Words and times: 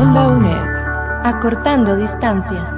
Onda 0.00 0.28
UNED. 0.30 1.26
Acortando 1.26 1.94
distancias. 1.94 2.70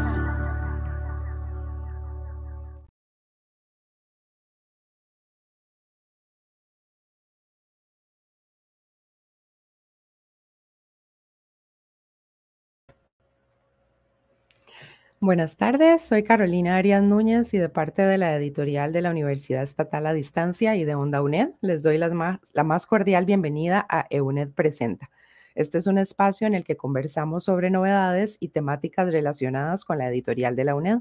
Buenas 15.21 15.57
tardes, 15.57 16.03
soy 16.03 16.25
Carolina 16.25 16.77
Arias 16.77 17.05
Núñez 17.05 17.55
y 17.55 17.59
de 17.59 17.69
parte 17.69 18.03
de 18.03 18.19
la 18.19 18.35
editorial 18.35 18.93
de 18.93 19.01
la 19.01 19.13
Universidad 19.13 19.63
Estatal 19.63 20.09
a 20.09 20.13
Distancia 20.13 20.75
y 20.75 20.83
de 20.83 20.97
Onda 20.97 21.23
UNED 21.23 21.51
les 21.61 21.85
doy 21.85 21.99
más, 21.99 22.41
la 22.53 22.65
más 22.65 22.87
cordial 22.87 23.27
bienvenida 23.27 23.87
a 23.89 24.07
EUNED 24.11 24.51
Presenta. 24.51 25.09
Este 25.55 25.79
es 25.79 25.87
un 25.87 25.99
espacio 25.99 26.47
en 26.47 26.55
el 26.55 26.65
que 26.65 26.77
conversamos 26.77 27.45
sobre 27.45 27.71
novedades 27.71 28.39
y 28.41 28.49
temáticas 28.49 29.13
relacionadas 29.13 29.85
con 29.85 29.99
la 29.99 30.09
editorial 30.09 30.57
de 30.57 30.65
la 30.65 30.75
UNED. 30.75 31.01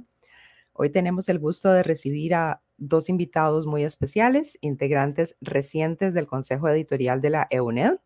Hoy 0.74 0.90
tenemos 0.90 1.30
el 1.30 1.40
gusto 1.40 1.72
de 1.72 1.84
recibir 1.84 2.36
a 2.36 2.62
dos 2.78 3.10
invitados 3.10 3.66
muy 3.66 3.84
especiales, 3.84 4.58
integrantes 4.62 5.38
recientes 5.42 6.14
del 6.14 6.28
Consejo 6.28 6.68
Editorial 6.70 7.22
de 7.22 7.30
la 7.30 7.48
EUNED. 7.50 8.00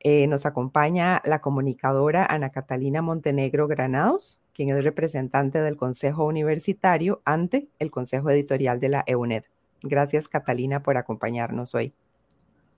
Eh, 0.00 0.26
nos 0.26 0.44
acompaña 0.44 1.22
la 1.24 1.40
comunicadora 1.40 2.26
Ana 2.26 2.50
Catalina 2.50 3.00
Montenegro 3.00 3.68
Granados, 3.68 4.38
quien 4.52 4.70
es 4.70 4.84
representante 4.84 5.60
del 5.60 5.76
Consejo 5.76 6.24
Universitario 6.24 7.22
ante 7.24 7.68
el 7.78 7.90
Consejo 7.90 8.30
Editorial 8.30 8.80
de 8.80 8.88
la 8.88 9.04
EUNED. 9.06 9.44
Gracias, 9.82 10.28
Catalina, 10.28 10.82
por 10.82 10.96
acompañarnos 10.96 11.74
hoy. 11.74 11.94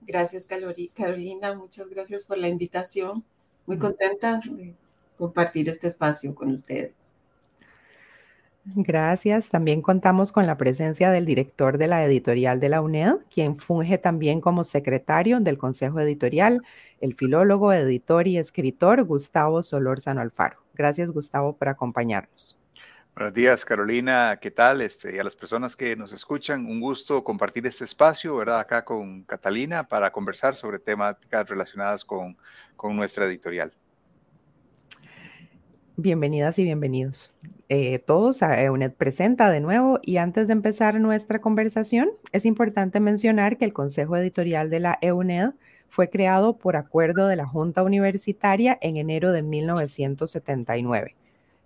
Gracias, 0.06 0.46
Carolina. 0.46 1.54
Muchas 1.54 1.88
gracias 1.90 2.24
por 2.26 2.38
la 2.38 2.48
invitación. 2.48 3.24
Muy 3.66 3.78
contenta 3.78 4.40
de 4.48 4.74
compartir 5.18 5.68
este 5.68 5.88
espacio 5.88 6.34
con 6.34 6.52
ustedes. 6.52 7.16
Gracias. 8.74 9.50
También 9.50 9.82
contamos 9.82 10.32
con 10.32 10.46
la 10.46 10.56
presencia 10.56 11.10
del 11.10 11.24
director 11.24 11.78
de 11.78 11.86
la 11.86 12.04
editorial 12.04 12.60
de 12.60 12.68
la 12.68 12.80
UNED, 12.80 13.16
quien 13.30 13.56
funge 13.56 13.98
también 13.98 14.40
como 14.40 14.64
secretario 14.64 15.40
del 15.40 15.58
Consejo 15.58 16.00
Editorial, 16.00 16.62
el 17.00 17.14
filólogo, 17.14 17.72
editor 17.72 18.26
y 18.26 18.38
escritor 18.38 19.04
Gustavo 19.04 19.62
Solórzano 19.62 20.20
Alfaro. 20.20 20.58
Gracias, 20.74 21.10
Gustavo, 21.10 21.56
por 21.56 21.68
acompañarnos. 21.68 22.58
Buenos 23.16 23.32
días, 23.32 23.64
Carolina. 23.64 24.38
¿Qué 24.42 24.50
tal? 24.50 24.82
Este, 24.82 25.16
y 25.16 25.18
a 25.18 25.24
las 25.24 25.34
personas 25.34 25.74
que 25.74 25.96
nos 25.96 26.12
escuchan, 26.12 26.66
un 26.66 26.82
gusto 26.82 27.24
compartir 27.24 27.66
este 27.66 27.84
espacio, 27.84 28.36
¿verdad? 28.36 28.60
Acá 28.60 28.84
con 28.84 29.22
Catalina 29.22 29.88
para 29.88 30.12
conversar 30.12 30.54
sobre 30.54 30.78
temáticas 30.78 31.48
relacionadas 31.48 32.04
con, 32.04 32.36
con 32.76 32.94
nuestra 32.94 33.24
editorial. 33.24 33.72
Bienvenidas 35.96 36.58
y 36.58 36.64
bienvenidos 36.64 37.32
eh, 37.70 37.98
todos 38.00 38.42
a 38.42 38.62
EUNED 38.62 38.92
Presenta 38.92 39.48
de 39.48 39.60
nuevo. 39.60 39.98
Y 40.02 40.18
antes 40.18 40.46
de 40.48 40.52
empezar 40.52 41.00
nuestra 41.00 41.40
conversación, 41.40 42.10
es 42.32 42.44
importante 42.44 43.00
mencionar 43.00 43.56
que 43.56 43.64
el 43.64 43.72
Consejo 43.72 44.18
Editorial 44.18 44.68
de 44.68 44.80
la 44.80 44.98
EUNED 45.00 45.52
fue 45.88 46.10
creado 46.10 46.58
por 46.58 46.76
acuerdo 46.76 47.28
de 47.28 47.36
la 47.36 47.46
Junta 47.46 47.82
Universitaria 47.82 48.78
en 48.82 48.98
enero 48.98 49.32
de 49.32 49.40
1979. 49.40 51.16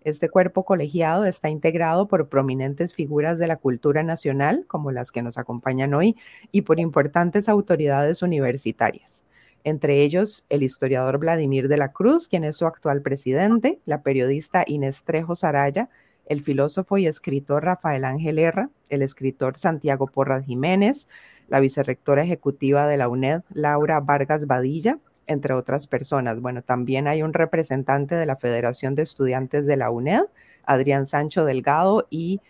Este 0.02 0.30
cuerpo 0.30 0.64
colegiado 0.64 1.26
está 1.26 1.50
integrado 1.50 2.08
por 2.08 2.28
prominentes 2.28 2.94
figuras 2.94 3.38
de 3.38 3.46
la 3.46 3.56
cultura 3.56 4.02
nacional, 4.02 4.64
como 4.66 4.92
las 4.92 5.12
que 5.12 5.20
nos 5.20 5.36
acompañan 5.36 5.92
hoy, 5.92 6.16
y 6.52 6.62
por 6.62 6.80
importantes 6.80 7.48
autoridades 7.50 8.22
universitarias. 8.22 9.24
Entre 9.62 10.02
ellos, 10.02 10.46
el 10.48 10.62
historiador 10.62 11.18
Vladimir 11.18 11.68
de 11.68 11.76
la 11.76 11.92
Cruz, 11.92 12.28
quien 12.28 12.44
es 12.44 12.56
su 12.56 12.64
actual 12.64 13.02
presidente, 13.02 13.78
la 13.84 14.02
periodista 14.02 14.64
Inés 14.66 15.04
Trejo 15.04 15.34
Saraya, 15.34 15.90
el 16.24 16.40
filósofo 16.40 16.96
y 16.96 17.06
escritor 17.06 17.64
Rafael 17.64 18.06
Ángel 18.06 18.38
Herra, 18.38 18.70
el 18.88 19.02
escritor 19.02 19.58
Santiago 19.58 20.06
Porras 20.06 20.46
Jiménez, 20.46 21.08
la 21.48 21.60
vicerrectora 21.60 22.22
ejecutiva 22.22 22.86
de 22.86 22.96
la 22.96 23.08
UNED, 23.08 23.42
Laura 23.52 24.00
Vargas 24.00 24.46
Badilla, 24.46 24.98
entre 25.30 25.54
otras 25.54 25.86
personas. 25.86 26.40
Bueno, 26.40 26.62
también 26.62 27.08
hay 27.08 27.22
un 27.22 27.32
representante 27.32 28.14
de 28.14 28.26
la 28.26 28.36
Federación 28.36 28.94
de 28.94 29.02
Estudiantes 29.02 29.66
de 29.66 29.76
la 29.76 29.90
UNED, 29.90 30.24
Adrián 30.64 31.06
Sancho 31.06 31.44
Delgado, 31.44 32.06
y 32.10 32.40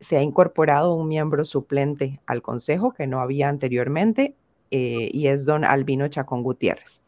se 0.00 0.16
ha 0.16 0.22
incorporado 0.22 0.94
un 0.94 1.08
miembro 1.08 1.44
suplente 1.44 2.20
al 2.26 2.42
Consejo 2.42 2.92
que 2.92 3.06
no 3.06 3.20
había 3.20 3.48
anteriormente, 3.48 4.34
eh, 4.70 5.08
y 5.12 5.28
es 5.28 5.44
don 5.46 5.64
Albino 5.64 6.08
Chacón 6.08 6.42
Gutiérrez. 6.42 7.00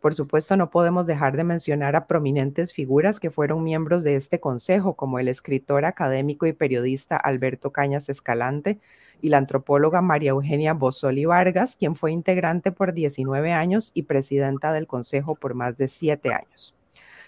Por 0.00 0.14
supuesto, 0.14 0.56
no 0.56 0.68
podemos 0.68 1.06
dejar 1.06 1.34
de 1.34 1.44
mencionar 1.44 1.96
a 1.96 2.06
prominentes 2.06 2.74
figuras 2.74 3.20
que 3.20 3.30
fueron 3.30 3.64
miembros 3.64 4.02
de 4.02 4.16
este 4.16 4.38
consejo, 4.38 4.96
como 4.96 5.18
el 5.18 5.28
escritor 5.28 5.86
académico 5.86 6.46
y 6.46 6.52
periodista 6.52 7.16
Alberto 7.16 7.72
Cañas 7.72 8.10
Escalante, 8.10 8.78
y 9.20 9.28
la 9.28 9.38
antropóloga 9.38 10.00
María 10.00 10.30
Eugenia 10.30 10.74
Bosoli 10.74 11.24
Vargas, 11.24 11.76
quien 11.76 11.96
fue 11.96 12.12
integrante 12.12 12.72
por 12.72 12.92
19 12.92 13.52
años 13.52 13.90
y 13.94 14.02
presidenta 14.02 14.72
del 14.72 14.86
Consejo 14.86 15.34
por 15.34 15.54
más 15.54 15.78
de 15.78 15.88
7 15.88 16.32
años. 16.32 16.74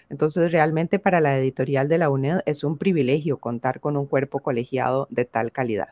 Entonces, 0.09 0.51
realmente 0.51 0.99
para 0.99 1.19
la 1.19 1.37
editorial 1.37 1.87
de 1.89 1.97
la 1.97 2.09
UNED 2.09 2.39
es 2.45 2.63
un 2.63 2.77
privilegio 2.77 3.37
contar 3.37 3.79
con 3.79 3.97
un 3.97 4.05
cuerpo 4.05 4.39
colegiado 4.39 5.07
de 5.09 5.25
tal 5.25 5.51
calidad. 5.51 5.89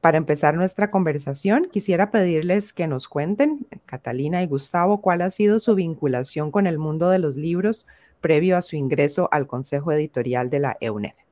Para 0.00 0.18
empezar 0.18 0.54
nuestra 0.54 0.90
conversación, 0.90 1.68
quisiera 1.72 2.10
pedirles 2.10 2.74
que 2.74 2.86
nos 2.86 3.08
cuenten, 3.08 3.66
Catalina 3.86 4.42
y 4.42 4.46
Gustavo, 4.46 5.00
cuál 5.00 5.22
ha 5.22 5.30
sido 5.30 5.58
su 5.58 5.74
vinculación 5.74 6.50
con 6.50 6.66
el 6.66 6.78
mundo 6.78 7.08
de 7.08 7.18
los 7.18 7.36
libros 7.36 7.86
previo 8.20 8.56
a 8.56 8.62
su 8.62 8.76
ingreso 8.76 9.28
al 9.32 9.46
Consejo 9.46 9.92
Editorial 9.92 10.50
de 10.50 10.58
la 10.58 10.76
EUNED. 10.80 11.23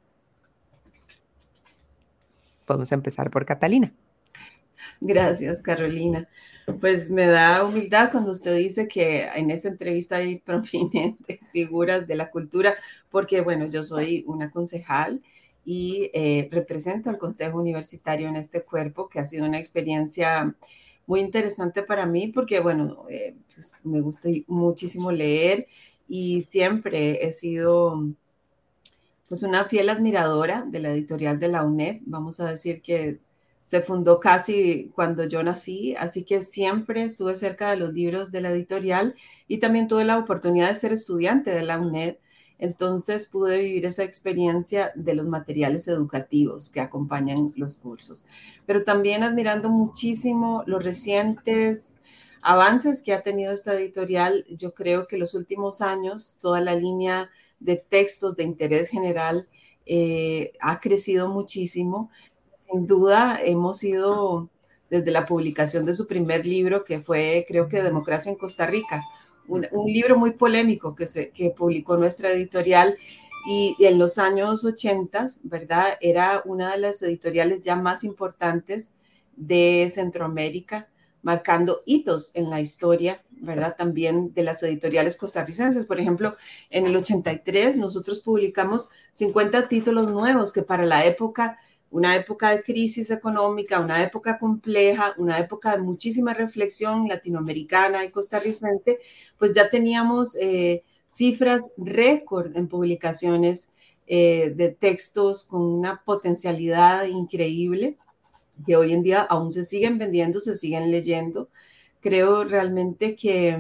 Podemos 2.65 2.93
empezar 2.93 3.31
por 3.31 3.45
Catalina. 3.45 3.93
Gracias, 5.01 5.61
Carolina. 5.63 6.29
Pues 6.81 7.11
me 7.11 7.27
da 7.27 7.65
humildad 7.65 8.11
cuando 8.13 8.31
usted 8.31 8.57
dice 8.57 8.87
que 8.87 9.25
en 9.35 9.51
esta 9.51 9.69
entrevista 9.69 10.17
hay 10.17 10.39
prominentes 10.45 11.49
figuras 11.51 12.07
de 12.07 12.17
la 12.17 12.31
cultura, 12.31 12.77
porque 13.11 13.41
bueno, 13.41 13.67
yo 13.67 13.85
soy 13.85 14.25
una 14.27 14.51
concejal 14.51 15.23
y 15.65 16.11
eh, 16.15 16.49
represento 16.51 17.11
al 17.11 17.19
Consejo 17.19 17.59
Universitario 17.59 18.29
en 18.29 18.37
este 18.37 18.63
cuerpo, 18.63 19.09
que 19.09 19.21
ha 19.21 19.25
sido 19.25 19.47
una 19.47 19.59
experiencia 19.59 20.55
muy 21.07 21.21
interesante 21.21 21.83
para 21.83 22.07
mí, 22.07 22.29
porque 22.29 22.61
bueno, 22.61 23.05
eh, 23.11 23.37
pues, 23.53 23.75
me 23.83 24.01
gusta 24.01 24.29
muchísimo 24.47 25.11
leer 25.13 25.67
y 26.09 26.43
siempre 26.43 27.27
he 27.27 27.33
sido 27.33 28.05
pues 29.33 29.45
una 29.45 29.65
fiel 29.65 29.89
admiradora 29.89 30.63
de 30.69 30.79
la 30.79 30.91
editorial 30.91 31.39
de 31.41 31.49
la 31.49 31.65
UNED. 31.65 32.01
Vamos 32.05 32.39
a 32.39 32.51
decir 32.51 32.83
que 32.83 33.19
se 33.63 33.81
fundó 33.81 34.21
casi 34.21 34.93
cuando 34.95 35.25
yo 35.25 35.43
nací, 35.43 35.97
así 35.97 36.23
que 36.23 36.43
siempre 36.43 37.05
estuve 37.05 37.35
cerca 37.35 37.71
de 37.71 37.77
los 37.77 37.95
libros 37.95 38.31
de 38.31 38.43
la 38.43 38.51
editorial 38.51 39.15
y 39.49 39.57
también 39.57 39.89
tuve 39.89 40.05
la 40.05 40.19
oportunidad 40.19 40.69
de 40.69 40.75
ser 40.75 40.93
estudiante 40.93 41.51
de 41.51 41.63
la 41.63 41.79
UNED. 41.79 42.17
Entonces 42.59 43.27
pude 43.27 43.57
vivir 43.57 43.87
esa 43.87 44.03
experiencia 44.05 44.93
de 44.97 45.15
los 45.15 45.27
materiales 45.27 45.89
educativos 45.89 46.69
que 46.69 46.81
acompañan 46.81 47.55
los 47.57 47.79
cursos, 47.79 48.27
pero 48.67 48.85
también 48.85 49.23
admirando 49.23 49.71
muchísimo 49.71 50.63
los 50.67 50.85
recientes 50.85 51.97
avances 52.43 53.03
que 53.03 53.15
ha 53.15 53.23
tenido 53.23 53.55
esta 53.55 53.73
editorial. 53.73 54.45
Yo 54.51 54.75
creo 54.75 55.07
que 55.07 55.17
los 55.17 55.33
últimos 55.33 55.81
años, 55.81 56.37
toda 56.39 56.61
la 56.61 56.75
línea 56.75 57.31
de 57.63 57.77
textos 57.77 58.37
de 58.37 58.45
interés 58.45 58.89
general 58.89 59.49
eh, 59.87 60.53
ha 60.61 60.81
crecido 60.81 61.29
muchísimo. 61.29 62.11
Sin 62.59 62.87
duda, 62.87 63.41
hemos 63.43 63.83
ido 63.85 64.49
desde 64.91 65.11
la 65.11 65.27
publicación 65.27 65.87
de 65.87 65.95
su 65.95 66.07
primer 66.07 66.47
libro, 66.47 66.85
que 66.85 67.01
fue, 67.01 67.45
creo 67.49 67.69
que, 67.69 67.83
Democracia 67.83 68.31
en 68.31 68.39
Costa 68.39 68.67
Rica, 68.67 69.03
un, 69.49 69.67
libro 69.87 70.17
muy 70.17 70.33
polémico 70.33 70.95
que, 70.95 71.07
se, 71.07 71.31
que 71.31 71.51
publicó 71.51 71.97
nuestra 71.97 72.31
editorial 72.31 72.97
y, 73.47 73.77
en 73.81 73.99
los 73.99 74.19
años 74.19 74.65
80, 74.65 75.27
¿verdad? 75.43 75.99
Era 76.01 76.43
una 76.45 76.73
de 76.73 76.79
las 76.79 77.03
editoriales 77.03 77.61
ya 77.63 77.75
más 77.75 78.05
importantes 78.05 78.95
de 79.37 79.91
Centroamérica, 79.93 80.89
marcando 81.23 81.83
hitos 81.87 82.35
en 82.35 82.51
la 82.51 82.61
historia 82.61 83.23
¿verdad? 83.43 83.77
También 83.77 84.33
de 84.33 84.43
las 84.45 84.63
editoriales 84.63 85.17
costarricenses. 85.17 85.85
Por 85.85 86.01
ejemplo, 86.01 86.37
en 86.71 86.87
el 86.87 86.97
83 86.97 87.77
nosotros 87.77 88.21
publicamos 88.21 88.89
50 89.13 89.69
títulos 89.69 90.09
nuevos 90.09 90.53
que 90.53 90.63
para 90.63 90.87
la 90.87 91.05
época, 91.05 91.59
una 91.91 92.17
época 92.17 92.51
de 92.51 92.63
crisis 92.63 93.11
económica, 93.11 93.81
una 93.81 94.03
época 94.03 94.39
compleja, 94.39 95.15
una 95.19 95.39
época 95.39 95.77
de 95.77 95.83
muchísima 95.83 96.33
reflexión 96.33 97.09
latinoamericana 97.09 98.05
y 98.05 98.11
costarricense, 98.11 98.99
pues 99.37 99.55
ya 99.55 99.69
teníamos 99.69 100.37
eh, 100.41 100.85
cifras 101.09 101.71
récord 101.77 102.57
en 102.57 102.69
publicaciones 102.69 103.69
eh, 104.07 104.53
de 104.57 104.71
textos 104.71 105.45
con 105.45 105.63
una 105.63 106.03
potencialidad 106.05 107.05
increíble 107.05 107.99
que 108.65 108.77
hoy 108.77 108.93
en 108.93 109.03
día 109.03 109.23
aún 109.23 109.51
se 109.51 109.65
siguen 109.65 109.99
vendiendo, 109.99 110.41
se 110.41 110.55
siguen 110.55 110.91
leyendo. 110.91 111.49
Creo 112.03 112.45
realmente 112.45 113.17
que 113.17 113.59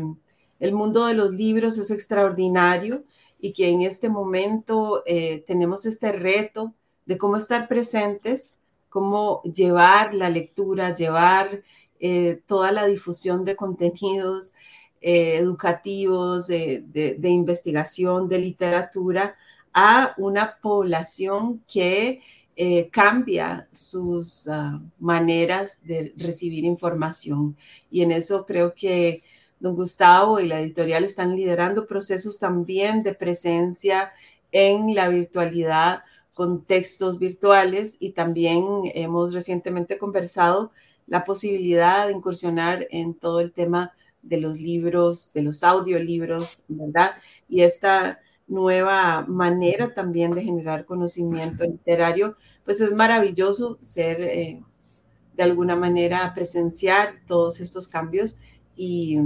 el 0.60 0.72
mundo 0.72 1.06
de 1.06 1.14
los 1.14 1.30
libros 1.30 1.78
es 1.78 1.90
extraordinario 1.90 3.04
y 3.40 3.52
que 3.52 3.70
en 3.70 3.82
este 3.82 4.08
momento 4.08 5.02
eh, 5.06 5.44
tenemos 5.46 5.86
este 5.86 6.12
reto 6.12 6.74
de 7.06 7.16
cómo 7.16 7.36
estar 7.36 7.68
presentes, 7.68 8.54
cómo 8.88 9.42
llevar 9.44 10.12
la 10.12 10.28
lectura, 10.28 10.94
llevar 10.94 11.62
eh, 12.00 12.42
toda 12.46 12.72
la 12.72 12.86
difusión 12.86 13.44
de 13.44 13.56
contenidos 13.56 14.52
eh, 15.00 15.36
educativos, 15.36 16.48
de, 16.48 16.84
de, 16.84 17.28
investigación, 17.28 18.28
de 18.28 18.38
literatura 18.38 19.36
a 19.72 20.14
una 20.18 20.58
población 20.60 21.64
que 21.72 22.22
eh, 22.56 22.90
cambia 22.90 23.68
sus 23.72 24.46
ah, 24.48 24.80
maneras 24.98 25.78
de 25.84 26.12
recibir 26.16 26.64
información. 26.64 27.56
Y 27.90 28.02
en 28.02 28.12
eso 28.12 28.44
creo 28.44 28.74
que 28.74 29.22
don 29.58 29.74
Gustavo 29.74 30.40
y 30.40 30.48
la 30.48 30.60
editorial 30.60 31.04
están 31.04 31.36
liderando 31.36 31.86
procesos 31.86 32.38
también 32.38 33.02
de 33.02 33.14
presencia 33.14 34.12
en 34.50 34.94
la 34.94 35.08
virtualidad 35.08 36.02
con 36.34 36.64
textos 36.64 37.18
virtuales 37.18 37.96
y 38.00 38.10
también 38.12 38.64
hemos 38.94 39.32
recientemente 39.32 39.98
conversado 39.98 40.72
la 41.06 41.24
posibilidad 41.24 42.06
de 42.06 42.12
incursionar 42.12 42.86
en 42.90 43.14
todo 43.14 43.40
el 43.40 43.52
tema 43.52 43.92
de 44.22 44.40
los 44.40 44.58
libros, 44.58 45.32
de 45.32 45.42
los 45.42 45.62
audiolibros, 45.62 46.62
¿verdad? 46.68 47.12
Y 47.48 47.62
esta 47.62 48.20
nueva 48.52 49.24
manera 49.26 49.94
también 49.94 50.32
de 50.32 50.44
generar 50.44 50.84
conocimiento 50.84 51.64
literario, 51.64 52.36
pues 52.64 52.80
es 52.80 52.92
maravilloso 52.92 53.78
ser 53.80 54.20
eh, 54.20 54.62
de 55.34 55.42
alguna 55.42 55.74
manera 55.74 56.32
presenciar 56.34 57.14
todos 57.26 57.60
estos 57.60 57.88
cambios 57.88 58.36
y 58.76 59.18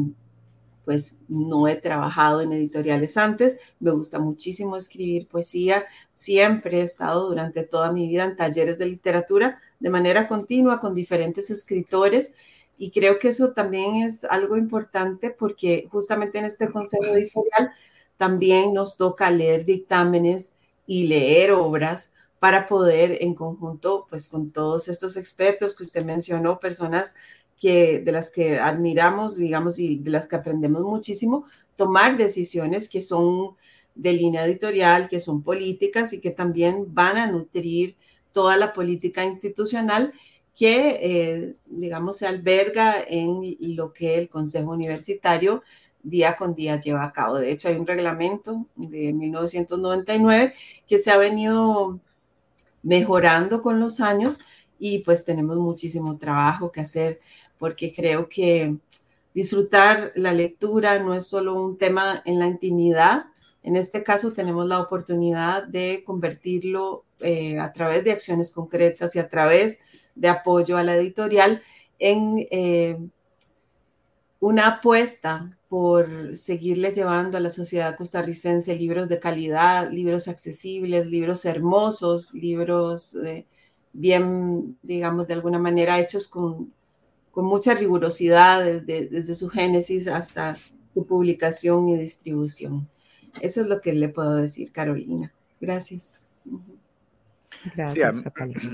pues 0.84 1.18
no 1.28 1.66
he 1.66 1.74
trabajado 1.74 2.40
en 2.40 2.52
editoriales 2.52 3.16
antes, 3.16 3.58
me 3.80 3.90
gusta 3.90 4.20
muchísimo 4.20 4.76
escribir 4.76 5.26
poesía, 5.26 5.84
siempre 6.14 6.78
he 6.78 6.84
estado 6.84 7.28
durante 7.28 7.64
toda 7.64 7.90
mi 7.90 8.06
vida 8.06 8.22
en 8.22 8.36
talleres 8.36 8.78
de 8.78 8.86
literatura 8.86 9.58
de 9.80 9.90
manera 9.90 10.28
continua 10.28 10.78
con 10.78 10.94
diferentes 10.94 11.50
escritores 11.50 12.34
y 12.78 12.92
creo 12.92 13.18
que 13.18 13.28
eso 13.28 13.52
también 13.52 13.96
es 13.96 14.22
algo 14.22 14.56
importante 14.56 15.30
porque 15.30 15.88
justamente 15.90 16.38
en 16.38 16.44
este 16.44 16.70
consejo 16.70 17.06
editorial 17.06 17.72
también 18.16 18.74
nos 18.74 18.96
toca 18.96 19.30
leer 19.30 19.64
dictámenes 19.64 20.56
y 20.86 21.06
leer 21.06 21.52
obras 21.52 22.12
para 22.38 22.66
poder 22.66 23.18
en 23.22 23.34
conjunto, 23.34 24.06
pues 24.08 24.28
con 24.28 24.50
todos 24.50 24.88
estos 24.88 25.16
expertos 25.16 25.74
que 25.74 25.84
usted 25.84 26.04
mencionó, 26.04 26.60
personas 26.60 27.14
que 27.58 28.00
de 28.00 28.12
las 28.12 28.30
que 28.30 28.58
admiramos, 28.58 29.36
digamos, 29.36 29.78
y 29.78 29.96
de 29.96 30.10
las 30.10 30.28
que 30.28 30.36
aprendemos 30.36 30.82
muchísimo, 30.82 31.44
tomar 31.74 32.16
decisiones 32.16 32.88
que 32.88 33.02
son 33.02 33.56
de 33.94 34.12
línea 34.12 34.44
editorial, 34.44 35.08
que 35.08 35.20
son 35.20 35.42
políticas 35.42 36.12
y 36.12 36.20
que 36.20 36.30
también 36.30 36.94
van 36.94 37.16
a 37.16 37.26
nutrir 37.26 37.96
toda 38.32 38.56
la 38.58 38.74
política 38.74 39.24
institucional 39.24 40.12
que, 40.54 40.98
eh, 41.02 41.56
digamos, 41.66 42.18
se 42.18 42.26
alberga 42.26 42.96
en 43.06 43.56
lo 43.76 43.92
que 43.92 44.16
el 44.16 44.28
Consejo 44.28 44.70
Universitario 44.70 45.62
día 46.06 46.36
con 46.36 46.54
día 46.54 46.78
lleva 46.78 47.04
a 47.04 47.12
cabo. 47.12 47.38
De 47.38 47.50
hecho, 47.50 47.68
hay 47.68 47.76
un 47.76 47.86
reglamento 47.86 48.66
de 48.76 49.12
1999 49.12 50.54
que 50.86 50.98
se 50.98 51.10
ha 51.10 51.16
venido 51.16 51.98
mejorando 52.82 53.60
con 53.60 53.80
los 53.80 54.00
años 54.00 54.40
y 54.78 55.00
pues 55.00 55.24
tenemos 55.24 55.56
muchísimo 55.56 56.16
trabajo 56.16 56.70
que 56.70 56.80
hacer 56.80 57.20
porque 57.58 57.92
creo 57.92 58.28
que 58.28 58.76
disfrutar 59.34 60.12
la 60.14 60.32
lectura 60.32 60.98
no 61.00 61.14
es 61.14 61.26
solo 61.26 61.60
un 61.60 61.76
tema 61.76 62.22
en 62.24 62.38
la 62.38 62.46
intimidad. 62.46 63.26
En 63.64 63.74
este 63.74 64.04
caso 64.04 64.32
tenemos 64.32 64.66
la 64.66 64.80
oportunidad 64.80 65.64
de 65.64 66.02
convertirlo 66.06 67.04
eh, 67.20 67.58
a 67.58 67.72
través 67.72 68.04
de 68.04 68.12
acciones 68.12 68.52
concretas 68.52 69.16
y 69.16 69.18
a 69.18 69.28
través 69.28 69.80
de 70.14 70.28
apoyo 70.28 70.76
a 70.76 70.84
la 70.84 70.94
editorial 70.94 71.62
en 71.98 72.46
eh, 72.50 72.96
una 74.38 74.68
apuesta 74.68 75.58
por 75.76 76.34
seguirle 76.38 76.90
llevando 76.90 77.36
a 77.36 77.40
la 77.40 77.50
sociedad 77.50 77.98
costarricense 77.98 78.74
libros 78.74 79.10
de 79.10 79.20
calidad, 79.20 79.90
libros 79.92 80.26
accesibles, 80.26 81.06
libros 81.08 81.44
hermosos, 81.44 82.32
libros 82.32 83.14
eh, 83.16 83.44
bien, 83.92 84.78
digamos, 84.82 85.28
de 85.28 85.34
alguna 85.34 85.58
manera 85.58 86.00
hechos 86.00 86.28
con, 86.28 86.72
con 87.30 87.44
mucha 87.44 87.74
rigurosidad 87.74 88.64
desde 88.64 89.34
su 89.34 89.50
génesis 89.50 90.08
hasta 90.08 90.56
su 90.94 91.04
publicación 91.04 91.90
y 91.90 91.98
distribución. 91.98 92.88
Eso 93.42 93.60
es 93.60 93.66
lo 93.66 93.82
que 93.82 93.92
le 93.92 94.08
puedo 94.08 94.34
decir, 94.34 94.72
Carolina. 94.72 95.30
Gracias. 95.60 96.14
Gracias, 97.74 98.22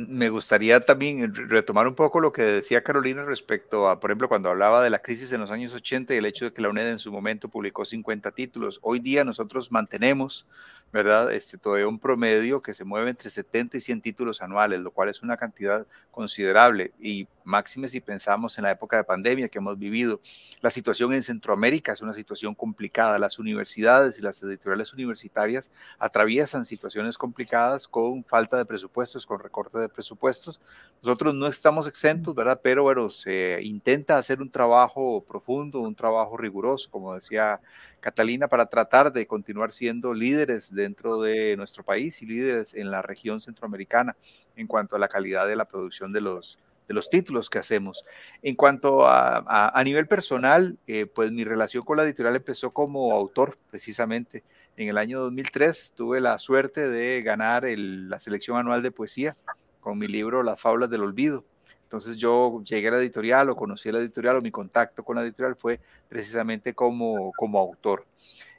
Me 0.08 0.28
gustaría 0.28 0.80
también 0.80 1.34
retomar 1.34 1.86
un 1.86 1.94
poco 1.94 2.20
lo 2.20 2.32
que 2.32 2.42
decía 2.42 2.82
Carolina 2.82 3.24
respecto 3.24 3.88
a, 3.88 4.00
por 4.00 4.10
ejemplo, 4.10 4.28
cuando 4.28 4.50
hablaba 4.50 4.82
de 4.82 4.90
la 4.90 5.00
crisis 5.00 5.32
en 5.32 5.40
los 5.40 5.50
años 5.50 5.74
80 5.74 6.14
y 6.14 6.18
el 6.18 6.26
hecho 6.26 6.46
de 6.46 6.52
que 6.52 6.62
la 6.62 6.68
UNED 6.68 6.90
en 6.90 6.98
su 6.98 7.12
momento 7.12 7.48
publicó 7.48 7.84
50 7.84 8.30
títulos. 8.32 8.78
Hoy 8.82 8.98
día 8.98 9.24
nosotros 9.24 9.72
mantenemos 9.72 10.46
¿verdad? 10.92 11.32
Este, 11.32 11.56
todavía 11.56 11.88
un 11.88 11.98
promedio 11.98 12.60
que 12.60 12.74
se 12.74 12.84
mueve 12.84 13.10
entre 13.10 13.30
70 13.30 13.78
y 13.78 13.80
100 13.80 14.02
títulos 14.02 14.42
anuales, 14.42 14.80
lo 14.80 14.90
cual 14.90 15.08
es 15.08 15.22
una 15.22 15.38
cantidad 15.38 15.86
considerable 16.10 16.92
y 17.00 17.26
máxime 17.44 17.88
si 17.88 18.00
pensamos 18.00 18.58
en 18.58 18.64
la 18.64 18.72
época 18.72 18.98
de 18.98 19.04
pandemia 19.04 19.48
que 19.48 19.58
hemos 19.58 19.78
vivido. 19.78 20.20
La 20.60 20.70
situación 20.70 21.14
en 21.14 21.22
Centroamérica 21.22 21.92
es 21.92 22.02
una 22.02 22.12
situación 22.12 22.54
complicada. 22.54 23.18
Las 23.18 23.38
universidades 23.38 24.18
y 24.18 24.22
las 24.22 24.42
editoriales 24.42 24.92
universitarias 24.92 25.72
atraviesan 25.98 26.66
situaciones 26.66 27.16
complicadas 27.16 27.88
con 27.88 28.22
falta 28.24 28.58
de 28.58 28.66
presupuestos, 28.66 29.26
con 29.26 29.40
recorte 29.40 29.78
de 29.78 29.88
presupuestos. 29.88 30.60
Nosotros 31.02 31.34
no 31.34 31.46
estamos 31.46 31.88
exentos, 31.88 32.34
¿verdad? 32.34 32.60
Pero 32.62 32.82
bueno, 32.82 33.08
se 33.08 33.60
intenta 33.62 34.18
hacer 34.18 34.42
un 34.42 34.50
trabajo 34.50 35.24
profundo, 35.26 35.80
un 35.80 35.94
trabajo 35.94 36.36
riguroso, 36.36 36.90
como 36.90 37.14
decía 37.14 37.60
Catalina, 38.02 38.48
para 38.48 38.66
tratar 38.66 39.12
de 39.12 39.26
continuar 39.26 39.72
siendo 39.72 40.12
líderes 40.12 40.74
dentro 40.74 41.22
de 41.22 41.56
nuestro 41.56 41.84
país 41.84 42.20
y 42.20 42.26
líderes 42.26 42.74
en 42.74 42.90
la 42.90 43.00
región 43.00 43.40
centroamericana 43.40 44.16
en 44.56 44.66
cuanto 44.66 44.96
a 44.96 44.98
la 44.98 45.06
calidad 45.06 45.46
de 45.46 45.54
la 45.54 45.66
producción 45.66 46.12
de 46.12 46.20
los, 46.20 46.58
de 46.88 46.94
los 46.94 47.08
títulos 47.08 47.48
que 47.48 47.60
hacemos. 47.60 48.04
En 48.42 48.56
cuanto 48.56 49.06
a, 49.06 49.70
a, 49.72 49.84
nivel 49.84 50.08
personal, 50.08 50.76
eh, 50.88 51.06
pues 51.06 51.30
mi 51.30 51.44
relación 51.44 51.84
con 51.84 51.96
la 51.96 52.02
editorial 52.02 52.34
empezó 52.34 52.72
como 52.72 53.12
autor, 53.12 53.56
precisamente. 53.70 54.42
En 54.76 54.88
el 54.88 54.98
año 54.98 55.20
2003 55.20 55.92
tuve 55.94 56.20
la 56.20 56.38
suerte 56.38 56.88
de 56.88 57.22
ganar 57.22 57.64
la 57.68 58.18
selección 58.18 58.56
anual 58.56 58.82
de 58.82 58.90
poesía 58.90 59.36
con 59.80 59.96
mi 59.96 60.08
libro 60.08 60.42
Las 60.42 60.60
Fábulas 60.60 60.90
del 60.90 61.02
Olvido. 61.02 61.44
Entonces 61.92 62.16
yo 62.16 62.62
llegué 62.64 62.88
a 62.88 62.92
la 62.92 62.96
editorial 62.96 63.50
o 63.50 63.54
conocí 63.54 63.90
a 63.90 63.92
la 63.92 63.98
editorial 63.98 64.36
o 64.36 64.40
mi 64.40 64.50
contacto 64.50 65.04
con 65.04 65.14
la 65.14 65.22
editorial 65.24 65.56
fue 65.56 65.78
precisamente 66.08 66.72
como, 66.72 67.32
como 67.36 67.58
autor. 67.58 68.06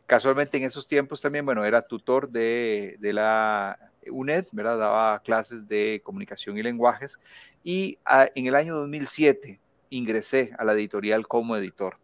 Casualmente 0.05 0.57
en 0.57 0.65
esos 0.65 0.87
tiempos 0.87 1.19
también, 1.19 1.43
bueno, 1.43 1.65
era 1.65 1.81
tutor 1.81 2.29
de, 2.29 2.95
de 2.99 3.11
la 3.11 3.79
UNED, 4.05 4.45
¿verdad? 4.51 4.77
Daba 4.77 5.19
clases 5.23 5.67
de 5.67 5.99
comunicación 6.03 6.59
y 6.59 6.61
lenguajes 6.61 7.19
y 7.63 7.97
ah, 8.05 8.27
en 8.35 8.45
el 8.45 8.53
año 8.53 8.75
2007 8.75 9.59
ingresé 9.89 10.51
a 10.59 10.63
la 10.63 10.73
editorial 10.73 11.27
como 11.27 11.57
editor. 11.57 11.97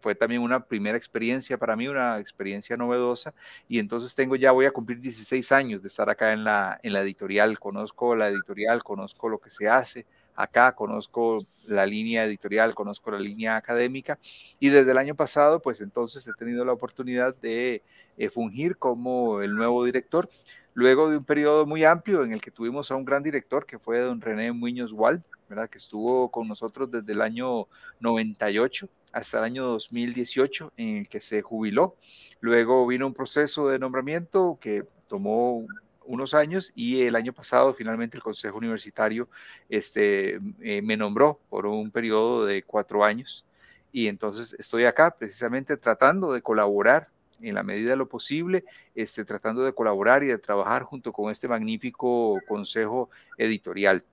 Fue 0.00 0.14
también 0.14 0.40
una 0.40 0.66
primera 0.66 0.96
experiencia 0.96 1.58
para 1.58 1.74
mí, 1.74 1.88
una 1.88 2.20
experiencia 2.20 2.76
novedosa 2.76 3.34
y 3.66 3.80
entonces 3.80 4.14
tengo 4.14 4.36
ya, 4.36 4.52
voy 4.52 4.66
a 4.66 4.70
cumplir 4.70 5.00
16 5.00 5.50
años 5.50 5.82
de 5.82 5.88
estar 5.88 6.08
acá 6.08 6.32
en 6.32 6.44
la, 6.44 6.78
en 6.84 6.92
la 6.92 7.00
editorial, 7.00 7.58
conozco 7.58 8.14
la 8.14 8.28
editorial, 8.28 8.84
conozco 8.84 9.28
lo 9.28 9.38
que 9.38 9.50
se 9.50 9.68
hace, 9.68 10.06
acá, 10.36 10.72
conozco 10.74 11.38
la 11.66 11.86
línea 11.86 12.24
editorial, 12.24 12.74
conozco 12.74 13.10
la 13.10 13.18
línea 13.18 13.56
académica 13.56 14.18
y 14.60 14.68
desde 14.68 14.92
el 14.92 14.98
año 14.98 15.14
pasado, 15.14 15.60
pues 15.60 15.80
entonces 15.80 16.26
he 16.28 16.32
tenido 16.34 16.64
la 16.64 16.72
oportunidad 16.72 17.34
de 17.36 17.82
eh, 18.18 18.30
fungir 18.30 18.76
como 18.76 19.40
el 19.40 19.54
nuevo 19.54 19.84
director, 19.84 20.28
luego 20.74 21.10
de 21.10 21.16
un 21.16 21.24
periodo 21.24 21.66
muy 21.66 21.84
amplio 21.84 22.22
en 22.22 22.32
el 22.32 22.40
que 22.40 22.50
tuvimos 22.50 22.90
a 22.90 22.96
un 22.96 23.04
gran 23.04 23.22
director 23.22 23.66
que 23.66 23.78
fue 23.78 23.98
don 23.98 24.20
René 24.20 24.52
Muñoz 24.52 24.92
Wall, 24.92 25.24
¿verdad? 25.48 25.68
que 25.70 25.78
estuvo 25.78 26.30
con 26.30 26.46
nosotros 26.46 26.90
desde 26.90 27.12
el 27.12 27.22
año 27.22 27.66
98 28.00 28.88
hasta 29.12 29.38
el 29.38 29.44
año 29.44 29.64
2018 29.64 30.72
en 30.76 30.96
el 30.98 31.08
que 31.08 31.22
se 31.22 31.40
jubiló. 31.40 31.96
Luego 32.40 32.86
vino 32.86 33.06
un 33.06 33.14
proceso 33.14 33.66
de 33.68 33.78
nombramiento 33.78 34.58
que 34.60 34.84
tomó 35.08 35.66
unos 36.06 36.34
años 36.34 36.72
y 36.74 37.02
el 37.02 37.16
año 37.16 37.32
pasado 37.32 37.74
finalmente 37.74 38.16
el 38.16 38.22
Consejo 38.22 38.58
Universitario 38.58 39.28
este, 39.68 40.40
eh, 40.60 40.82
me 40.82 40.96
nombró 40.96 41.40
por 41.48 41.66
un 41.66 41.90
periodo 41.90 42.46
de 42.46 42.62
cuatro 42.62 43.04
años 43.04 43.44
y 43.92 44.08
entonces 44.08 44.54
estoy 44.58 44.84
acá 44.84 45.10
precisamente 45.10 45.76
tratando 45.76 46.32
de 46.32 46.42
colaborar 46.42 47.08
en 47.40 47.54
la 47.54 47.62
medida 47.62 47.90
de 47.90 47.96
lo 47.96 48.08
posible, 48.08 48.64
este, 48.94 49.24
tratando 49.24 49.62
de 49.64 49.72
colaborar 49.72 50.22
y 50.22 50.26
de 50.26 50.38
trabajar 50.38 50.82
junto 50.82 51.12
con 51.12 51.30
este 51.30 51.48
magnífico 51.48 52.38
consejo 52.48 53.10
editorial. 53.36 54.04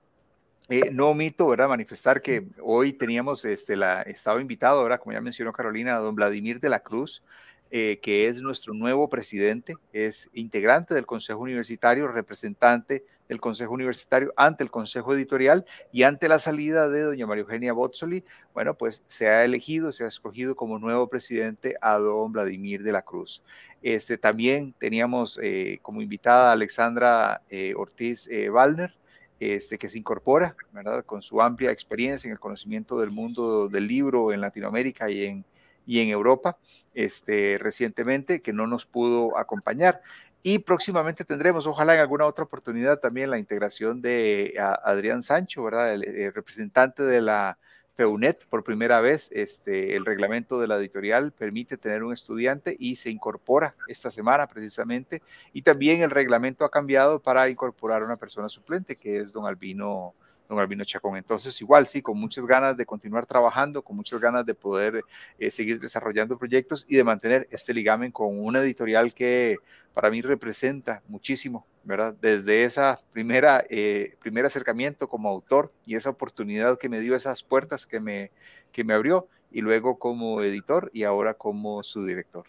Eh, 0.68 0.90
no 0.92 1.08
omito, 1.08 1.46
¿verdad? 1.48 1.68
Manifestar 1.68 2.22
que 2.22 2.46
hoy 2.62 2.94
teníamos, 2.94 3.44
este, 3.44 3.76
la, 3.76 4.02
estaba 4.02 4.40
invitado, 4.40 4.82
¿verdad? 4.82 4.98
Como 4.98 5.12
ya 5.12 5.20
mencionó 5.20 5.52
Carolina, 5.52 5.96
a 5.96 5.98
don 5.98 6.14
Vladimir 6.14 6.60
de 6.60 6.70
la 6.70 6.80
Cruz, 6.80 7.22
eh, 7.70 7.98
que 8.00 8.28
es 8.28 8.40
nuestro 8.40 8.72
nuevo 8.72 9.08
presidente, 9.08 9.74
es 9.92 10.30
integrante 10.32 10.94
del 10.94 11.06
Consejo 11.06 11.40
Universitario, 11.40 12.06
representante 12.08 13.04
del 13.28 13.40
Consejo 13.40 13.72
Universitario 13.72 14.32
ante 14.36 14.62
el 14.62 14.70
Consejo 14.70 15.14
Editorial 15.14 15.64
y 15.90 16.02
ante 16.02 16.28
la 16.28 16.38
salida 16.38 16.88
de 16.88 17.00
doña 17.00 17.26
María 17.26 17.42
Eugenia 17.42 17.72
Botzoli, 17.72 18.22
bueno, 18.52 18.74
pues 18.74 19.02
se 19.06 19.28
ha 19.28 19.44
elegido, 19.44 19.92
se 19.92 20.04
ha 20.04 20.08
escogido 20.08 20.54
como 20.54 20.78
nuevo 20.78 21.08
presidente 21.08 21.74
a 21.80 21.98
don 21.98 22.32
Vladimir 22.32 22.82
de 22.82 22.92
la 22.92 23.02
Cruz. 23.02 23.42
Este, 23.82 24.18
también 24.18 24.74
teníamos 24.78 25.38
eh, 25.42 25.78
como 25.82 26.00
invitada 26.00 26.50
a 26.50 26.52
Alexandra 26.52 27.42
eh, 27.50 27.74
Ortiz 27.76 28.28
Wallner, 28.50 28.94
este, 29.40 29.78
que 29.78 29.88
se 29.88 29.98
incorpora, 29.98 30.54
¿verdad? 30.72 31.04
Con 31.04 31.22
su 31.22 31.42
amplia 31.42 31.70
experiencia 31.70 32.28
en 32.28 32.32
el 32.32 32.40
conocimiento 32.40 33.00
del 33.00 33.10
mundo 33.10 33.68
del 33.68 33.88
libro 33.88 34.32
en 34.32 34.40
Latinoamérica 34.40 35.10
y 35.10 35.24
en, 35.24 35.44
y 35.86 36.00
en 36.00 36.08
Europa 36.08 36.58
este, 36.94 37.58
recientemente, 37.58 38.40
que 38.40 38.52
no 38.52 38.66
nos 38.66 38.86
pudo 38.86 39.36
acompañar. 39.36 40.00
Y 40.42 40.58
próximamente 40.58 41.24
tendremos, 41.24 41.66
ojalá 41.66 41.94
en 41.94 42.00
alguna 42.00 42.26
otra 42.26 42.44
oportunidad, 42.44 43.00
también 43.00 43.30
la 43.30 43.38
integración 43.38 44.02
de 44.02 44.54
Adrián 44.84 45.22
Sancho, 45.22 45.64
¿verdad? 45.64 45.94
El, 45.94 46.32
representante 46.34 47.02
de 47.02 47.22
la 47.22 47.56
FEUNET 47.94 48.44
por 48.50 48.62
primera 48.62 49.00
vez. 49.00 49.30
Este, 49.32 49.96
el 49.96 50.04
reglamento 50.04 50.60
de 50.60 50.66
la 50.66 50.76
editorial 50.76 51.32
permite 51.32 51.78
tener 51.78 52.02
un 52.02 52.12
estudiante 52.12 52.76
y 52.78 52.96
se 52.96 53.10
incorpora 53.10 53.74
esta 53.88 54.10
semana 54.10 54.46
precisamente. 54.46 55.22
Y 55.54 55.62
también 55.62 56.02
el 56.02 56.10
reglamento 56.10 56.66
ha 56.66 56.70
cambiado 56.70 57.20
para 57.20 57.48
incorporar 57.48 58.02
a 58.02 58.04
una 58.04 58.16
persona 58.16 58.50
suplente, 58.50 58.96
que 58.96 59.16
es 59.16 59.32
don 59.32 59.46
Albino 59.46 60.14
don 60.48 60.58
Albino 60.58 60.84
Chacón. 60.84 61.16
Entonces, 61.16 61.60
igual, 61.60 61.86
sí, 61.86 62.02
con 62.02 62.18
muchas 62.18 62.46
ganas 62.46 62.76
de 62.76 62.86
continuar 62.86 63.26
trabajando, 63.26 63.82
con 63.82 63.96
muchas 63.96 64.20
ganas 64.20 64.44
de 64.44 64.54
poder 64.54 65.02
eh, 65.38 65.50
seguir 65.50 65.80
desarrollando 65.80 66.38
proyectos 66.38 66.84
y 66.88 66.96
de 66.96 67.04
mantener 67.04 67.48
este 67.50 67.74
ligamen 67.74 68.10
con 68.10 68.38
una 68.38 68.60
editorial 68.60 69.14
que 69.14 69.58
para 69.92 70.10
mí 70.10 70.22
representa 70.22 71.02
muchísimo, 71.08 71.66
¿verdad? 71.84 72.14
Desde 72.20 72.64
esa 72.64 73.00
primera, 73.12 73.64
eh, 73.70 74.16
primer 74.20 74.44
acercamiento 74.44 75.08
como 75.08 75.28
autor 75.28 75.72
y 75.86 75.94
esa 75.94 76.10
oportunidad 76.10 76.78
que 76.78 76.88
me 76.88 77.00
dio, 77.00 77.14
esas 77.14 77.42
puertas 77.42 77.86
que 77.86 78.00
me, 78.00 78.30
que 78.72 78.84
me 78.84 78.94
abrió, 78.94 79.28
y 79.54 79.60
luego 79.60 80.00
como 80.00 80.42
editor 80.42 80.90
y 80.92 81.04
ahora 81.04 81.34
como 81.34 81.84
su 81.84 82.04
director. 82.04 82.44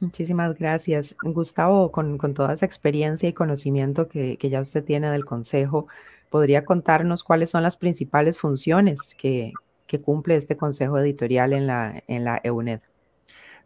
Muchísimas 0.00 0.58
gracias. 0.58 1.16
Gustavo, 1.22 1.90
con, 1.90 2.18
toda 2.34 2.54
esa 2.54 2.66
experiencia 2.66 3.28
y 3.28 3.32
conocimiento 3.32 4.08
que, 4.08 4.36
ya 4.40 4.60
usted 4.60 4.84
tiene 4.84 5.10
del 5.10 5.24
Consejo, 5.24 5.86
¿podría 6.30 6.64
contarnos 6.64 7.24
cuáles 7.24 7.50
son 7.50 7.62
las 7.62 7.76
principales 7.76 8.38
funciones 8.38 9.14
que, 9.16 9.52
cumple 10.04 10.36
este 10.36 10.56
Consejo 10.56 10.98
Editorial 10.98 11.52
en 11.52 11.66
la, 11.66 12.02
en 12.06 12.24
la 12.24 12.40
EUNED? 12.42 12.80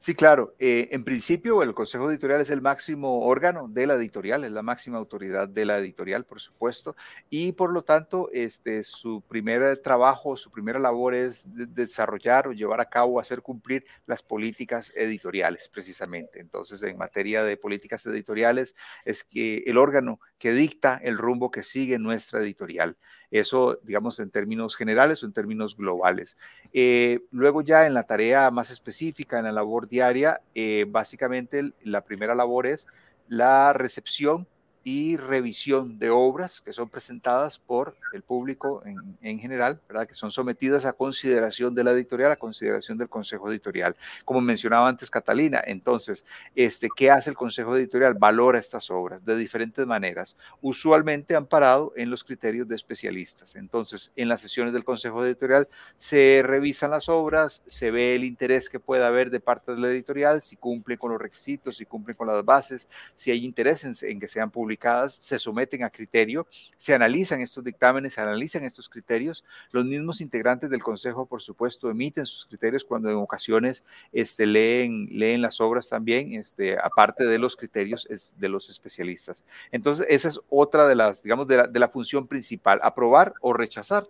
Sí, 0.02 0.16
claro. 0.16 0.56
Eh, 0.58 0.88
en 0.90 1.04
principio, 1.04 1.62
el 1.62 1.74
Consejo 1.74 2.10
Editorial 2.10 2.40
es 2.40 2.50
el 2.50 2.60
máximo 2.60 3.20
órgano 3.20 3.68
de 3.68 3.86
la 3.86 3.94
editorial, 3.94 4.42
es 4.42 4.50
la 4.50 4.64
máxima 4.64 4.98
autoridad 4.98 5.48
de 5.48 5.64
la 5.64 5.78
editorial, 5.78 6.24
por 6.24 6.40
supuesto, 6.40 6.96
y 7.30 7.52
por 7.52 7.72
lo 7.72 7.84
tanto, 7.84 8.28
este, 8.32 8.82
su 8.82 9.20
primer 9.20 9.76
trabajo, 9.76 10.36
su 10.36 10.50
primera 10.50 10.80
labor 10.80 11.14
es 11.14 11.44
desarrollar 11.46 12.48
o 12.48 12.52
llevar 12.52 12.80
a 12.80 12.86
cabo, 12.90 13.20
hacer 13.20 13.42
cumplir 13.42 13.84
las 14.06 14.24
políticas 14.24 14.92
editoriales, 14.96 15.68
precisamente. 15.68 16.40
Entonces, 16.40 16.82
en 16.82 16.98
materia 16.98 17.44
de 17.44 17.56
políticas 17.56 18.04
editoriales, 18.04 18.74
es 19.04 19.22
que 19.22 19.58
el 19.66 19.78
órgano 19.78 20.18
que 20.36 20.52
dicta 20.52 20.98
el 21.00 21.16
rumbo 21.16 21.52
que 21.52 21.62
sigue 21.62 22.00
nuestra 22.00 22.40
editorial. 22.40 22.96
Eso, 23.32 23.78
digamos, 23.82 24.20
en 24.20 24.30
términos 24.30 24.76
generales 24.76 25.22
o 25.22 25.26
en 25.26 25.32
términos 25.32 25.76
globales. 25.76 26.36
Eh, 26.72 27.20
luego 27.32 27.62
ya 27.62 27.86
en 27.86 27.94
la 27.94 28.04
tarea 28.04 28.50
más 28.50 28.70
específica, 28.70 29.38
en 29.38 29.44
la 29.44 29.52
labor 29.52 29.88
diaria, 29.88 30.42
eh, 30.54 30.84
básicamente 30.86 31.72
la 31.82 32.04
primera 32.04 32.34
labor 32.34 32.66
es 32.66 32.86
la 33.28 33.72
recepción 33.72 34.46
y 34.84 35.16
revisión 35.16 35.98
de 35.98 36.10
obras 36.10 36.60
que 36.60 36.72
son 36.72 36.88
presentadas 36.88 37.58
por 37.58 37.96
el 38.12 38.22
público 38.22 38.82
en, 38.84 39.38
general, 39.38 39.80
¿verdad? 39.88 40.08
que 40.08 40.14
son 40.14 40.32
sometidas 40.32 40.86
a 40.86 40.92
consideración 40.92 41.74
de 41.74 41.84
la 41.84 41.92
editorial, 41.92 42.32
a 42.32 42.36
consideración 42.36 42.98
del 42.98 43.08
Consejo 43.08 43.50
Editorial. 43.50 43.94
Como 44.24 44.40
mencionaba 44.40 44.88
antes 44.88 45.08
Catalina, 45.08 45.62
entonces, 45.64 46.24
este, 46.56 46.88
¿qué 46.94 47.10
hace 47.10 47.30
el 47.30 47.36
Consejo 47.36 47.76
Editorial? 47.76 48.14
Valora 48.14 48.58
estas 48.58 48.90
obras 48.90 49.24
de 49.24 49.36
diferentes 49.36 49.86
maneras, 49.86 50.36
usualmente 50.60 51.36
amparado 51.36 51.92
en 51.96 52.10
los 52.10 52.24
criterios 52.24 52.66
de 52.66 52.74
especialistas. 52.74 53.54
Entonces, 53.54 54.10
en 54.16 54.28
las 54.28 54.40
sesiones 54.40 54.72
del 54.72 54.84
Consejo 54.84 55.24
Editorial 55.24 55.68
se 55.96 56.42
revisan 56.44 56.90
las 56.90 57.08
obras, 57.08 57.62
se 57.66 57.90
ve 57.90 58.16
el 58.16 58.24
interés 58.24 58.68
que 58.68 58.80
pueda 58.80 59.06
haber 59.06 59.30
de 59.30 59.40
parte 59.40 59.72
de 59.72 59.80
la 59.80 59.88
editorial, 59.88 60.42
si 60.42 60.56
cumplen 60.56 60.98
con 60.98 61.12
los 61.12 61.20
requisitos, 61.20 61.76
si 61.76 61.86
cumplen 61.86 62.16
con 62.16 62.26
las 62.26 62.44
bases, 62.44 62.88
si 63.14 63.30
hay 63.30 63.44
interés 63.44 63.84
en, 63.84 63.94
en 64.08 64.18
que 64.18 64.28
sean 64.28 64.50
publicadas 64.50 64.71
se 65.08 65.38
someten 65.38 65.84
a 65.84 65.90
criterio, 65.90 66.46
se 66.78 66.94
analizan 66.94 67.40
estos 67.40 67.64
dictámenes, 67.64 68.14
se 68.14 68.20
analizan 68.20 68.64
estos 68.64 68.88
criterios. 68.88 69.44
Los 69.70 69.84
mismos 69.84 70.20
integrantes 70.20 70.70
del 70.70 70.82
Consejo, 70.82 71.26
por 71.26 71.42
supuesto, 71.42 71.90
emiten 71.90 72.26
sus 72.26 72.46
criterios 72.46 72.84
cuando 72.84 73.10
en 73.10 73.16
ocasiones 73.16 73.84
este, 74.12 74.46
leen, 74.46 75.08
leen 75.10 75.42
las 75.42 75.60
obras 75.60 75.88
también, 75.88 76.32
este, 76.34 76.78
aparte 76.78 77.24
de 77.24 77.38
los 77.38 77.56
criterios 77.56 78.08
de 78.36 78.48
los 78.48 78.70
especialistas. 78.70 79.44
Entonces, 79.70 80.06
esa 80.08 80.28
es 80.28 80.40
otra 80.48 80.86
de 80.86 80.94
las, 80.94 81.22
digamos, 81.22 81.46
de 81.46 81.56
la, 81.56 81.66
de 81.66 81.78
la 81.78 81.88
función 81.88 82.26
principal, 82.26 82.80
aprobar 82.82 83.34
o 83.40 83.52
rechazar 83.52 84.06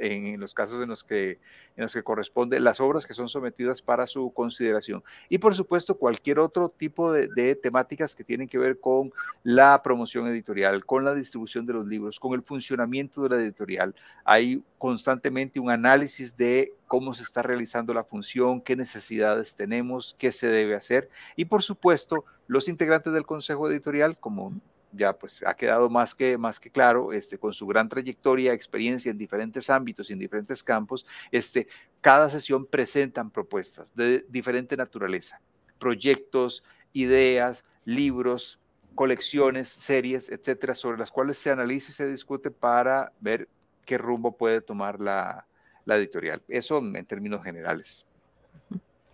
en, 0.00 0.38
los 0.38 0.54
casos 0.54 0.82
en 0.82 0.88
los, 0.88 1.04
que, 1.04 1.38
en 1.76 1.82
los 1.82 1.92
que 1.92 2.02
corresponde 2.02 2.60
las 2.60 2.80
obras 2.80 3.06
que 3.06 3.14
son 3.14 3.28
sometidas 3.28 3.82
para 3.82 4.06
su 4.06 4.32
consideración. 4.32 5.02
Y 5.28 5.38
por 5.38 5.54
supuesto, 5.54 5.96
cualquier 5.96 6.38
otro 6.38 6.68
tipo 6.68 7.12
de, 7.12 7.54
temáticas 7.56 8.14
que 8.14 8.24
tienen 8.24 8.48
que 8.48 8.58
ver 8.58 8.78
con 8.80 9.12
la 9.42 9.82
promoción 9.82 10.26
editorial, 10.26 10.84
con 10.84 11.04
la 11.04 11.14
distribución 11.14 11.66
de 11.66 11.74
los 11.74 11.86
libros, 11.86 12.20
con 12.20 12.34
el 12.34 12.42
funcionamiento 12.42 13.22
de 13.22 13.28
la 13.30 13.36
editorial. 13.36 13.94
Hay 14.24 14.62
constantemente 14.78 15.60
un 15.60 15.70
análisis 15.70 16.36
de 16.36 16.72
cómo 16.86 17.14
se 17.14 17.22
está 17.22 17.42
realizando 17.42 17.94
la 17.94 18.04
función, 18.04 18.60
qué 18.60 18.76
necesidades 18.76 19.54
tenemos, 19.54 20.14
qué 20.18 20.32
se 20.32 20.48
debe 20.48 20.74
hacer. 20.74 21.08
Y 21.36 21.46
por 21.46 21.62
supuesto, 21.62 22.24
los 22.46 22.68
integrantes 22.68 23.12
del 23.12 23.24
Consejo 23.24 23.70
Editorial, 23.70 24.18
como 24.18 24.52
ya 24.92 25.12
pues 25.12 25.42
ha 25.46 25.54
quedado 25.54 25.88
más 25.88 26.14
que, 26.14 26.36
más 26.38 26.60
que 26.60 26.70
claro, 26.70 27.12
este, 27.12 27.38
con 27.38 27.52
su 27.52 27.66
gran 27.66 27.88
trayectoria, 27.88 28.52
experiencia 28.52 29.10
en 29.10 29.18
diferentes 29.18 29.70
ámbitos 29.70 30.10
y 30.10 30.12
en 30.12 30.18
diferentes 30.18 30.62
campos, 30.62 31.06
este, 31.30 31.66
cada 32.00 32.30
sesión 32.30 32.66
presentan 32.66 33.30
propuestas 33.30 33.94
de 33.94 34.24
diferente 34.28 34.76
naturaleza, 34.76 35.40
proyectos, 35.78 36.62
ideas, 36.92 37.64
libros, 37.84 38.60
colecciones, 38.94 39.68
series, 39.68 40.30
etcétera, 40.30 40.74
sobre 40.74 40.98
las 40.98 41.10
cuales 41.10 41.38
se 41.38 41.50
analiza 41.50 41.90
y 41.90 41.94
se 41.94 42.06
discute 42.06 42.50
para 42.50 43.12
ver 43.20 43.48
qué 43.86 43.98
rumbo 43.98 44.36
puede 44.36 44.60
tomar 44.60 45.00
la, 45.00 45.46
editorial. 45.86 46.42
Eso 46.48 46.78
en 46.78 47.04
términos 47.06 47.42
generales. 47.42 48.06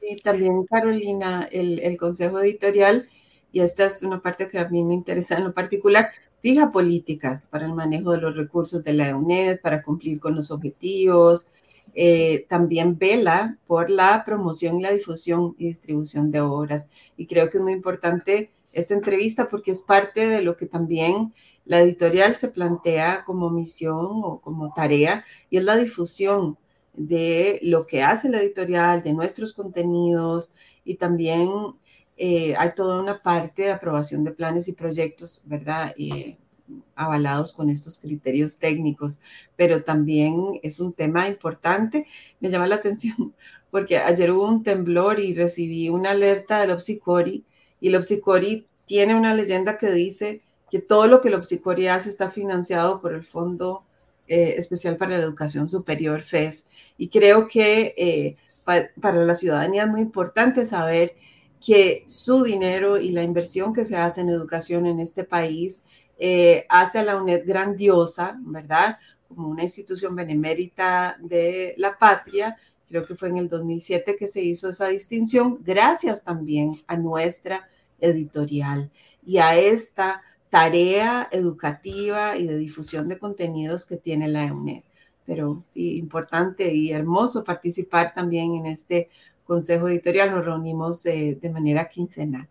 Sí, 0.00 0.16
también 0.23 0.64
Carolina, 0.66 1.49
el 1.50 1.97
Consejo 1.97 2.40
Editorial 2.40 3.08
y 3.52 3.61
esta 3.61 3.87
es 3.87 4.02
una 4.02 4.21
parte 4.21 4.49
que 4.49 4.59
a 4.59 4.69
mí 4.69 4.83
me 4.83 4.95
interesa 4.95 5.37
en 5.37 5.45
lo 5.45 5.55
particular, 5.55 6.11
fija 6.40 6.71
políticas 6.71 7.47
para 7.47 7.67
el 7.67 7.73
manejo 7.73 8.12
de 8.12 8.21
los 8.21 8.37
recursos 8.37 8.85
de 8.85 8.93
la 8.93 9.17
UNED, 9.17 9.61
para 9.61 9.83
cumplir 9.83 10.21
con 10.21 10.35
los 10.35 10.50
objetivos, 10.50 11.49
eh, 11.95 12.47
también 12.49 12.99
vela 12.99 13.59
por 13.67 13.90
la 13.90 14.25
promoción 14.25 14.83
la 14.83 14.93
difusión 14.93 15.55
y 15.59 15.67
distribución 15.67 16.31
de 16.31 16.40
obras. 16.40 16.90
Y 17.17 17.26
creo 17.26 17.50
que 17.50 17.59
es 17.59 17.62
muy 17.62 17.73
importante 17.73 18.50
esta 18.73 18.95
entrevista 18.95 19.49
porque 19.49 19.73
es 19.73 19.83
parte 19.83 20.26
de 20.28 20.43
lo 20.43 20.57
que 20.57 20.67
también 20.67 21.33
la 21.64 21.81
editorial 21.81 22.37
se 22.37 22.49
plantea 22.49 23.25
como 23.25 23.50
misión 23.50 24.21
o 24.23 24.40
como 24.40 24.73
tarea, 24.73 25.25
y 25.50 25.59
es 25.59 25.64
la 25.64 25.76
difusión 25.76 26.57
de 26.95 27.61
lo 27.62 27.87
que 27.87 28.02
hace 28.02 28.28
la 28.28 28.40
editorial, 28.40 29.02
de 29.02 29.12
nuestros 29.12 29.52
contenidos 29.52 30.55
y 30.85 30.97
también 30.97 31.50
eh, 32.21 32.57
hay 32.59 32.75
toda 32.75 33.01
una 33.01 33.23
parte 33.23 33.63
de 33.63 33.71
aprobación 33.71 34.25
de 34.25 34.33
planes 34.33 34.67
y 34.67 34.73
proyectos, 34.73 35.41
¿verdad? 35.45 35.95
Eh, 35.97 36.37
avalados 36.97 37.53
con 37.53 37.71
estos 37.71 37.99
criterios 37.99 38.59
técnicos, 38.59 39.21
pero 39.55 39.85
también 39.85 40.59
es 40.65 40.81
un 40.81 40.93
tema 40.93 41.29
importante. 41.29 42.09
Me 42.41 42.51
llama 42.51 42.67
la 42.67 42.75
atención 42.75 43.35
porque 43.71 43.99
ayer 43.99 44.33
hubo 44.33 44.49
un 44.49 44.65
temblor 44.65 45.21
y 45.21 45.33
recibí 45.33 45.89
una 45.91 46.11
alerta 46.11 46.61
del 46.61 46.73
Opsicori 46.73 47.45
y 47.81 47.89
el 47.89 47.95
Opsicori 47.95 48.67
tiene 48.85 49.15
una 49.15 49.35
leyenda 49.35 49.79
que 49.79 49.93
dice 49.93 50.43
que 50.73 50.81
todo 50.81 51.07
lo 51.07 51.21
que 51.21 51.29
el 51.29 51.35
Opsicori 51.35 51.87
hace 51.87 52.11
está 52.11 52.33
financiado 52.33 53.01
por 53.01 53.15
el 53.15 53.23
Fondo 53.23 53.85
eh, 54.27 54.57
Especial 54.59 54.97
para 54.97 55.17
la 55.17 55.23
Educación 55.23 55.69
Superior, 55.69 56.23
FES. 56.23 56.67
Y 56.99 57.09
creo 57.11 57.47
que 57.47 58.37
para 59.01 59.25
la 59.25 59.35
ciudadanía 59.35 59.85
es 59.85 59.89
muy 59.89 60.01
importante 60.01 60.67
saber 60.67 61.15
que 61.61 62.05
su 62.07 62.43
dinero 62.43 62.99
y 62.99 63.11
la 63.11 63.23
inversión 63.23 63.73
que 63.73 63.85
se 63.85 63.97
hace 63.97 64.21
en 64.21 64.29
educación 64.29 64.87
en 64.87 65.00
este 65.00 65.25
país 65.25 65.85
eh, 66.19 66.67
hace 66.69 66.99
a 66.99 67.05
la 67.05 67.17
UNED 67.17 67.47
grandiosa, 67.47 68.37
¿verdad? 68.41 68.99
Como 69.29 69.49
una 69.49 69.62
institución 69.62 70.15
benemérita 70.17 71.17
de 71.21 71.75
la 71.79 71.97
patria. 71.97 72.57
Creo 72.88 73.05
que 73.05 73.15
fue 73.15 73.29
en 73.29 73.38
el 73.38 73.49
2007 73.49 74.17
que 74.17 74.27
se 74.27 74.43
hizo 74.43 74.71
esa 74.71 74.88
distinción, 74.88 75.59
gracias 75.62 76.25
también 76.25 76.73
a 76.87 76.97
nuestra 76.97 77.69
editorial 78.00 78.91
y 79.25 79.38
a 79.38 79.59
esta 79.59 80.23
tarea 80.50 81.29
educativa 81.31 82.37
y 82.37 82.47
de 82.47 82.57
difusión 82.57 83.09
de 83.09 83.19
contenidos 83.19 83.85
que 83.85 83.97
tiene 83.97 84.29
la 84.29 84.53
UNED. 84.53 84.83
Pero 85.27 85.62
sí, 85.67 85.99
importante 85.99 86.73
y 86.73 86.91
hermoso 86.91 87.45
participar 87.45 88.15
también 88.15 88.55
en 88.55 88.67
este 88.67 89.11
consejo 89.49 89.88
editorial. 89.88 90.31
Nos 90.31 90.45
reunimos 90.45 91.05
eh, 91.07 91.37
de 91.40 91.50
manera 91.50 91.88
quincenal. 91.88 92.47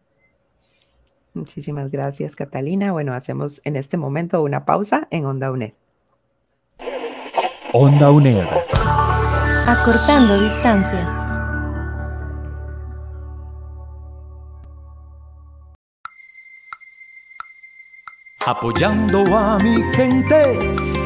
Muchísimas 1.33 1.91
gracias, 1.91 2.35
Catalina. 2.35 2.91
Bueno, 2.91 3.13
hacemos 3.13 3.61
en 3.63 3.75
este 3.75 3.95
momento 3.95 4.41
una 4.41 4.65
pausa 4.65 5.07
en 5.11 5.25
Onda 5.25 5.51
UNED. 5.51 5.73
Onda 7.71 8.09
UNED. 8.11 8.45
Acortando 9.67 10.41
distancias. 10.41 11.09
Apoyando 18.47 19.37
a 19.37 19.59
mi 19.59 19.83
gente, 19.93 20.57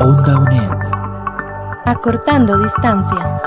Onda 0.01 0.41
UNED. 0.41 0.82
Acortando 1.85 2.63
distancias. 2.63 3.43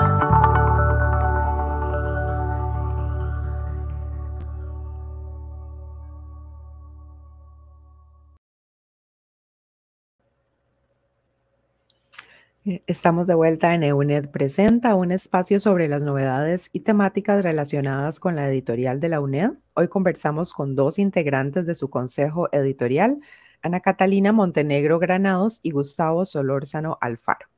Estamos 12.86 13.26
de 13.26 13.34
vuelta 13.34 13.72
en 13.72 13.84
EUNED 13.84 14.28
Presenta, 14.30 14.94
un 14.96 15.12
espacio 15.12 15.58
sobre 15.58 15.88
las 15.88 16.02
novedades 16.02 16.68
y 16.74 16.80
temáticas 16.80 17.42
relacionadas 17.42 18.20
con 18.20 18.36
la 18.36 18.46
editorial 18.50 19.00
de 19.00 19.08
la 19.08 19.20
UNED. 19.20 19.52
Hoy 19.72 19.88
conversamos 19.88 20.52
con 20.52 20.74
dos 20.76 20.98
integrantes 20.98 21.66
de 21.66 21.74
su 21.74 21.88
consejo 21.88 22.50
editorial, 22.52 23.18
Ana 23.62 23.80
Catalina 23.80 24.32
Montenegro 24.32 24.98
Granados 24.98 25.60
y 25.62 25.70
Gustavo 25.70 26.26
Solórzano 26.26 26.98
Alfaro. 27.00 27.55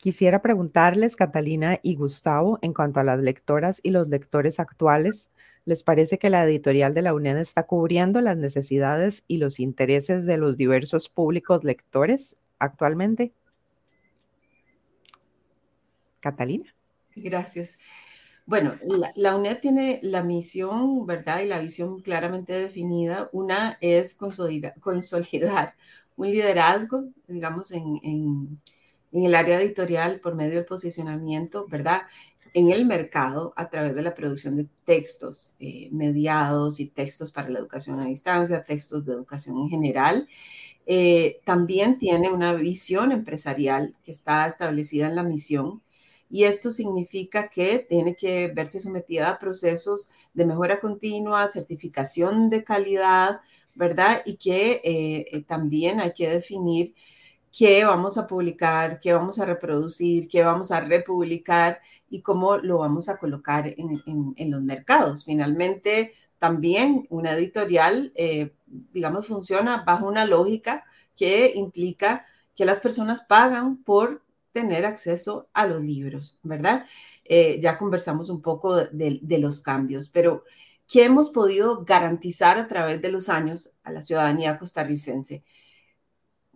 Quisiera 0.00 0.40
preguntarles, 0.40 1.14
Catalina 1.14 1.78
y 1.82 1.94
Gustavo, 1.94 2.58
en 2.62 2.72
cuanto 2.72 3.00
a 3.00 3.04
las 3.04 3.20
lectoras 3.20 3.80
y 3.82 3.90
los 3.90 4.08
lectores 4.08 4.58
actuales, 4.58 5.30
¿les 5.66 5.82
parece 5.82 6.18
que 6.18 6.30
la 6.30 6.42
editorial 6.42 6.94
de 6.94 7.02
la 7.02 7.12
UNED 7.12 7.36
está 7.36 7.66
cubriendo 7.66 8.22
las 8.22 8.38
necesidades 8.38 9.24
y 9.28 9.36
los 9.36 9.60
intereses 9.60 10.24
de 10.24 10.38
los 10.38 10.56
diversos 10.56 11.10
públicos 11.10 11.64
lectores 11.64 12.38
actualmente? 12.58 13.34
Catalina. 16.20 16.74
Gracias. 17.14 17.78
Bueno, 18.46 18.76
la, 19.14 19.36
UNED 19.36 19.58
tiene 19.60 20.00
la 20.02 20.22
misión, 20.22 21.06
¿verdad? 21.06 21.40
Y 21.40 21.46
la 21.46 21.58
visión 21.58 22.00
claramente 22.00 22.54
definida. 22.54 23.28
Una 23.32 23.76
es 23.82 24.14
consolidar, 24.14 25.74
un 26.16 26.26
liderazgo, 26.26 27.04
digamos, 27.28 27.70
en, 27.70 28.60
el 29.12 29.34
área 29.34 29.60
editorial 29.60 30.20
por 30.20 30.34
medio 30.34 30.56
del 30.56 30.64
posicionamiento, 30.64 31.66
¿verdad? 31.68 32.02
En 32.54 32.70
el 32.70 32.86
mercado 32.86 33.52
a 33.56 33.68
través 33.68 33.94
de 33.94 34.02
la 34.02 34.14
producción 34.14 34.56
de 34.56 34.66
textos 34.84 35.54
eh, 35.60 35.88
mediados 35.92 36.80
y 36.80 36.86
textos 36.86 37.30
para 37.32 37.48
la 37.48 37.58
educación 37.60 38.00
a 38.00 38.06
distancia, 38.06 38.64
textos 38.64 39.04
de 39.04 39.12
educación 39.12 39.58
en 39.58 39.68
general. 39.68 40.28
Eh, 40.86 41.40
también 41.44 41.98
tiene 41.98 42.30
una 42.30 42.54
visión 42.54 43.12
empresarial 43.12 43.94
que 44.04 44.10
está 44.12 44.46
establecida 44.46 45.06
en 45.06 45.16
la 45.16 45.22
misión 45.22 45.82
y 46.28 46.44
esto 46.44 46.70
significa 46.70 47.48
que 47.48 47.80
tiene 47.88 48.14
que 48.16 48.48
verse 48.48 48.80
sometida 48.80 49.30
a 49.30 49.38
procesos 49.38 50.10
de 50.32 50.46
mejora 50.46 50.80
continua, 50.80 51.48
certificación 51.48 52.50
de 52.50 52.64
calidad, 52.64 53.40
¿verdad? 53.74 54.22
Y 54.24 54.36
que 54.36 54.80
eh, 54.84 55.44
también 55.48 56.00
hay 56.00 56.12
que 56.12 56.28
definir 56.28 56.94
qué 57.56 57.84
vamos 57.84 58.18
a 58.18 58.26
publicar, 58.26 59.00
qué 59.00 59.12
vamos 59.12 59.38
a 59.38 59.44
reproducir, 59.44 60.28
qué 60.28 60.42
vamos 60.42 60.70
a 60.70 60.80
republicar 60.80 61.80
y 62.08 62.22
cómo 62.22 62.58
lo 62.58 62.78
vamos 62.78 63.08
a 63.08 63.18
colocar 63.18 63.74
en, 63.76 64.50
los 64.50 64.62
mercados. 64.62 65.24
Finalmente, 65.24 66.12
también 66.38 67.06
una 67.10 67.32
editorial, 67.32 68.12
eh, 68.14 68.52
digamos, 68.66 69.26
funciona 69.26 69.84
bajo 69.84 70.06
una 70.06 70.24
lógica 70.24 70.84
que 71.16 71.52
implica 71.54 72.24
que 72.56 72.64
las 72.64 72.80
personas 72.80 73.22
pagan 73.22 73.82
por 73.82 74.22
tener 74.52 74.86
acceso 74.86 75.48
a 75.52 75.66
los 75.66 75.82
libros, 75.82 76.38
¿verdad? 76.42 76.86
Eh, 77.24 77.60
ya 77.60 77.78
conversamos 77.78 78.30
un 78.30 78.42
poco 78.42 78.74
de, 78.76 79.38
los 79.38 79.60
cambios, 79.60 80.08
pero 80.08 80.44
¿qué 80.88 81.04
hemos 81.04 81.30
podido 81.30 81.84
garantizar 81.84 82.58
a 82.58 82.66
través 82.66 83.00
de 83.00 83.12
los 83.12 83.28
años 83.28 83.70
a 83.84 83.92
la 83.92 84.02
ciudadanía 84.02 84.58
costarricense? 84.58 85.44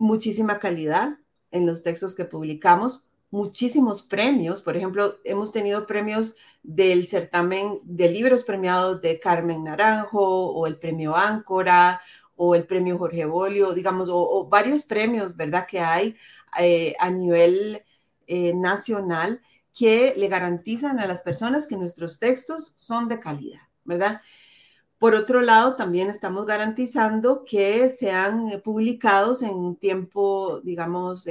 Muchísima 0.05 0.59
calidad 0.59 1.17
en 1.51 1.65
los 1.65 1.83
textos 1.83 2.15
que 2.15 2.27
publicamos, 2.27 3.07
muchísimos 3.31 4.03
premios. 4.03 4.61
Por 4.61 4.77
ejemplo, 4.77 5.17
hemos 5.25 5.51
tenido 5.51 5.87
premios 5.87 6.37
del 6.63 7.07
certamen 7.07 7.81
de 7.85 8.11
libros 8.11 8.45
premiados 8.45 9.01
de 9.01 9.19
Carmen 9.19 9.65
Naranjo 9.65 10.21
o 10.21 10.67
el 10.67 10.77
premio 10.77 11.17
Áncora 11.17 12.03
o 12.37 12.55
el 12.55 12.67
premio 12.67 12.99
Jorge 12.99 13.25
Bolio, 13.25 13.73
digamos, 13.73 14.11
o, 14.13 14.47
varios 14.47 14.85
premios, 14.85 15.35
¿verdad? 15.37 15.67
Que 15.67 15.81
hay 15.81 16.17
eh, 16.61 16.95
a 17.01 17.09
nivel 17.09 17.83
eh, 18.27 18.53
nacional 18.53 19.41
que 19.73 20.13
le 20.19 20.29
garantizan 20.29 21.01
a 21.01 21.07
las 21.07 21.23
personas 21.23 21.65
que 21.67 21.79
nuestros 21.79 22.19
textos 22.19 22.75
son 22.77 23.09
de 23.09 23.21
calidad, 23.21 23.63
¿verdad? 23.85 24.21
Por 25.05 25.15
otro 25.15 25.43
lado, 25.43 25.77
también 25.77 26.09
estamos 26.09 26.47
garantizando 26.47 27.45
que 27.45 27.91
sean 27.91 28.63
publicados 28.65 29.43
en 29.43 29.77
tiempo, 29.77 30.63
digamos, 30.65 31.29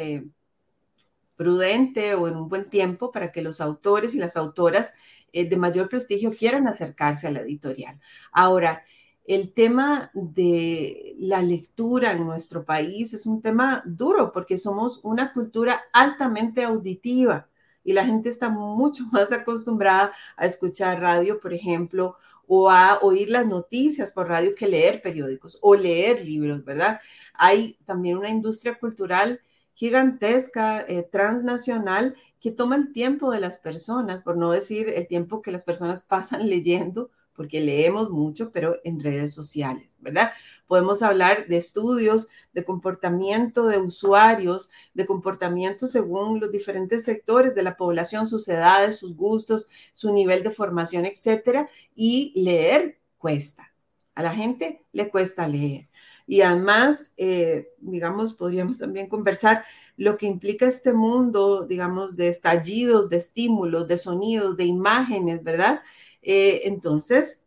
prudente 1.35 2.13
o 2.13 2.27
en 2.27 2.35
un 2.35 2.49
buen 2.49 2.69
tiempo 2.69 3.11
para 3.11 3.31
que 3.31 3.41
los 3.41 3.59
autores 3.61 4.13
y 4.13 4.19
las 4.19 4.37
autoras 4.37 4.93
eh, 5.31 5.49
de 5.49 5.57
mayor 5.57 5.89
prestigio 5.89 6.35
quieran 6.35 6.67
acercarse 6.67 7.25
a 7.25 7.31
la 7.31 7.39
editorial. 7.39 7.99
Ahora, 8.31 8.83
el 9.25 9.53
tema 9.53 10.11
de 10.13 11.15
la 11.17 11.41
lectura 11.41 12.11
en 12.11 12.27
nuestro 12.27 12.65
país 12.65 13.11
es 13.15 13.25
un 13.25 13.41
tema 13.41 13.81
duro 13.87 14.31
porque 14.31 14.59
somos 14.59 14.99
una 15.03 15.33
cultura 15.33 15.81
altamente 15.93 16.63
auditiva 16.63 17.49
y 17.83 17.93
la 17.93 18.05
gente 18.05 18.29
está 18.29 18.49
mucho 18.49 19.05
más 19.11 19.31
acostumbrada 19.31 20.11
a 20.37 20.45
escuchar 20.45 21.01
radio, 21.01 21.39
por 21.39 21.55
ejemplo, 21.55 22.17
o 22.55 22.69
a 22.69 22.99
oír 23.01 23.31
las 23.31 23.47
noticias 23.47 24.11
por 24.11 24.27
radio 24.27 24.53
que 24.53 24.67
leer 24.67 25.01
periódicos 25.01 25.57
o 25.59 25.73
leer 25.73 26.23
libros, 26.23 26.63
¿verdad? 26.63 26.99
Hay 27.33 27.79
también 27.83 28.15
una 28.19 28.29
industria 28.29 28.77
cultural 28.77 29.41
gigantesca, 29.73 30.85
eh, 30.87 31.01
transnacional, 31.01 32.15
que 32.39 32.51
toma 32.51 32.75
el 32.75 32.93
tiempo 32.93 33.31
de 33.31 33.39
las 33.39 33.57
personas, 33.57 34.21
por 34.21 34.37
no 34.37 34.51
decir 34.51 34.87
el 34.89 35.07
tiempo 35.07 35.41
que 35.41 35.51
las 35.51 35.63
personas 35.63 36.01
pasan 36.07 36.47
leyendo, 36.47 37.09
porque 37.33 37.59
leemos 37.59 38.11
mucho, 38.11 38.51
pero 38.51 38.77
en 38.83 38.99
redes 38.99 39.33
sociales, 39.33 39.97
¿verdad? 39.99 40.31
Podemos 40.73 41.03
hablar 41.03 41.45
de 41.45 41.57
estudios 41.57 42.29
de 42.51 42.63
comportamiento 42.63 43.67
de 43.67 43.77
usuarios, 43.77 44.71
de 44.95 45.05
comportamiento 45.05 45.85
según 45.85 46.39
los 46.39 46.51
diferentes 46.51 47.03
sectores 47.03 47.53
de 47.53 47.61
la 47.61 47.77
población, 47.77 48.25
sus 48.25 48.47
edades, 48.47 48.97
sus 48.97 49.15
gustos, 49.15 49.69
su 49.93 50.11
nivel 50.11 50.41
de 50.41 50.49
formación, 50.49 51.05
etcétera, 51.05 51.69
y 51.95 52.33
leer 52.35 52.97
cuesta. 53.19 53.71
A 54.15 54.23
la 54.23 54.33
gente 54.33 54.83
le 54.93 55.11
cuesta 55.11 55.47
leer. 55.47 55.89
Y 56.25 56.41
además, 56.41 57.13
eh, 57.17 57.69
digamos, 57.77 58.33
podríamos 58.33 58.79
también 58.79 59.07
conversar 59.07 59.65
lo 59.95 60.17
que 60.17 60.25
implica 60.25 60.65
este 60.65 60.91
mundo, 60.91 61.67
digamos, 61.67 62.17
de 62.17 62.29
estallidos, 62.29 63.11
de 63.11 63.17
estímulos, 63.17 63.87
de 63.87 63.97
sonidos, 63.97 64.57
de 64.57 64.65
imágenes, 64.65 65.43
¿verdad? 65.43 65.83
Eh, 66.23 66.61
entonces, 66.63 67.43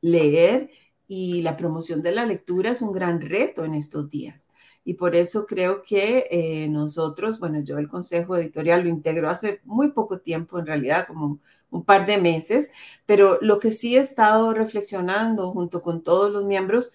leer 0.00 0.70
y 1.08 1.40
la 1.40 1.56
promoción 1.56 2.02
de 2.02 2.12
la 2.12 2.26
lectura 2.26 2.70
es 2.70 2.82
un 2.82 2.92
gran 2.92 3.20
reto 3.22 3.64
en 3.64 3.72
estos 3.74 4.10
días. 4.10 4.50
Y 4.84 4.94
por 4.94 5.16
eso 5.16 5.46
creo 5.46 5.82
que 5.82 6.26
eh, 6.30 6.68
nosotros, 6.68 7.40
bueno, 7.40 7.60
yo 7.60 7.78
el 7.78 7.88
Consejo 7.88 8.36
Editorial 8.36 8.82
lo 8.82 8.90
integro 8.90 9.30
hace 9.30 9.60
muy 9.64 9.92
poco 9.92 10.20
tiempo, 10.20 10.58
en 10.58 10.66
realidad 10.66 11.06
como 11.06 11.40
un 11.70 11.84
par 11.84 12.06
de 12.06 12.18
meses, 12.18 12.70
pero 13.06 13.38
lo 13.40 13.58
que 13.58 13.70
sí 13.70 13.96
he 13.96 14.00
estado 14.00 14.52
reflexionando 14.52 15.50
junto 15.50 15.82
con 15.82 16.02
todos 16.02 16.30
los 16.30 16.44
miembros 16.44 16.92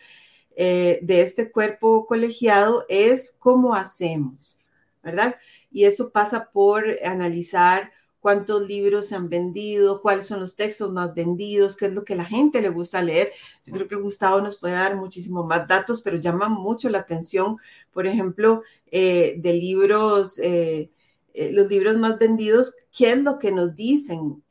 eh, 0.56 1.00
de 1.02 1.22
este 1.22 1.52
cuerpo 1.52 2.06
colegiado 2.06 2.86
es 2.90 3.36
cómo 3.40 3.76
hacemos, 3.76 4.60
¿verdad? 5.02 5.36
Y 5.72 5.86
eso 5.86 6.12
pasa 6.12 6.52
por 6.52 6.86
analizar 7.04 7.92
cuántos 8.24 8.66
libros 8.66 9.10
se 9.10 9.16
han 9.16 9.28
vendido, 9.28 10.02
cuáles 10.02 10.28
son 10.28 10.40
los 10.40 10.56
textos 10.56 10.90
más 10.94 11.14
vendidos, 11.14 11.76
qué 11.76 11.88
es 11.88 11.94
lo 11.94 12.06
que 12.06 12.16
la 12.16 12.24
gente 12.24 12.62
le 12.62 12.70
gusta 12.70 13.02
leer. 13.02 13.34
Yo 13.66 13.74
creo 13.74 13.88
que 13.90 13.96
Gustavo 13.98 14.40
nos 14.40 14.58
puede 14.58 14.76
dar 14.76 14.96
muchísimo 14.96 15.44
más 15.44 15.68
datos, 15.68 16.02
pero 16.02 16.16
llama 16.16 16.48
mucho 16.48 16.90
la 16.90 17.00
atención, 17.00 17.58
por 17.92 18.08
ejemplo, 18.08 18.64
eh, 18.92 19.36
de 19.40 19.54
libros, 19.54 20.40
eh, 20.40 20.90
eh, 21.34 21.52
los 21.52 21.70
libros 21.70 21.98
más 21.98 22.18
vendidos, 22.18 22.74
qué 22.98 23.12
es 23.12 23.18
lo 23.22 23.40
que 23.40 23.52
nos 23.52 23.76
dicen, 23.76 24.42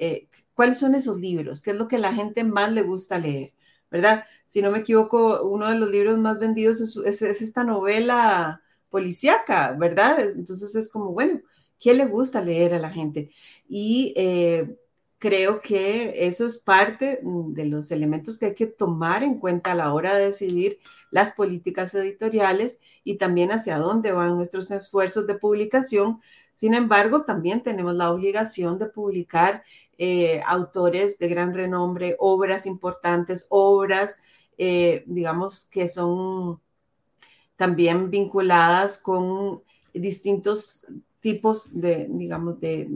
cuáles 0.53 0.79
son 0.79 0.95
esos 0.95 1.19
libros, 1.19 1.63
qué 1.63 1.71
es 1.71 1.77
lo 1.79 1.89
que 1.89 1.99
la 1.99 2.13
gente 2.13 2.45
más 2.45 2.71
le 2.73 2.83
gusta 2.83 3.19
leer, 3.19 3.55
¿verdad? 3.91 4.25
Si 4.45 4.61
no 4.61 4.71
me 4.71 4.81
equivoco, 4.81 5.45
uno 5.45 5.71
de 5.71 5.77
los 5.77 5.91
libros 5.91 6.19
más 6.19 6.39
vendidos 6.39 6.83
es, 6.83 7.23
es 7.23 7.41
esta 7.41 7.65
novela 7.65 8.61
policíaca, 8.91 9.73
¿verdad? 9.73 10.21
Entonces 10.21 10.75
es 10.75 10.91
como, 10.91 11.13
bueno, 11.13 11.41
¿Qué 11.83 11.95
le 11.95 12.07
gusta 12.07 12.41
leer 12.41 12.75
a 12.75 12.79
la 12.79 12.91
gente? 12.91 13.33
Y 13.69 14.15
eh, 14.17 14.77
creo 15.19 15.61
que 15.61 16.27
eso 16.29 16.47
es 16.47 16.59
parte 16.59 17.19
mm, 17.25 17.55
de 17.55 17.67
los 17.67 17.91
elementos 17.91 18.39
que 18.39 18.47
hay 18.47 18.55
que 18.55 18.69
tomar 18.69 19.25
en 19.25 19.41
cuenta 19.41 19.73
a 19.73 19.75
la 19.75 19.93
hora 19.93 20.15
de 20.15 20.27
decidir 20.27 20.79
las 21.11 21.33
políticas 21.33 21.93
editoriales 21.97 22.81
y 23.03 23.17
también 23.17 23.51
hacia 23.51 23.79
dónde 23.79 24.13
van 24.13 24.37
nuestros 24.37 24.71
esfuerzos 24.71 25.27
de 25.27 25.35
publicación. 25.35 26.21
Sin 26.55 26.75
embargo, 26.75 27.25
también 27.25 27.65
tenemos 27.65 27.95
la 27.97 28.13
obligación 28.13 28.79
de 28.79 28.87
publicar 28.87 29.65
eh, 29.99 30.41
autores 30.47 31.19
de 31.19 31.29
gran 31.29 31.53
renombre, 31.53 32.15
obras 32.21 32.65
importantes, 32.65 33.47
obras, 33.49 34.21
eh, 34.57 35.03
digamos, 35.07 35.65
que 35.67 35.89
son 35.89 36.61
también 37.57 38.09
vinculadas 38.11 38.99
con 38.99 39.63
distintos 39.93 40.87
tipos 41.23 41.81
de, 41.81 42.09
digamos, 42.11 42.61
de, 42.61 42.89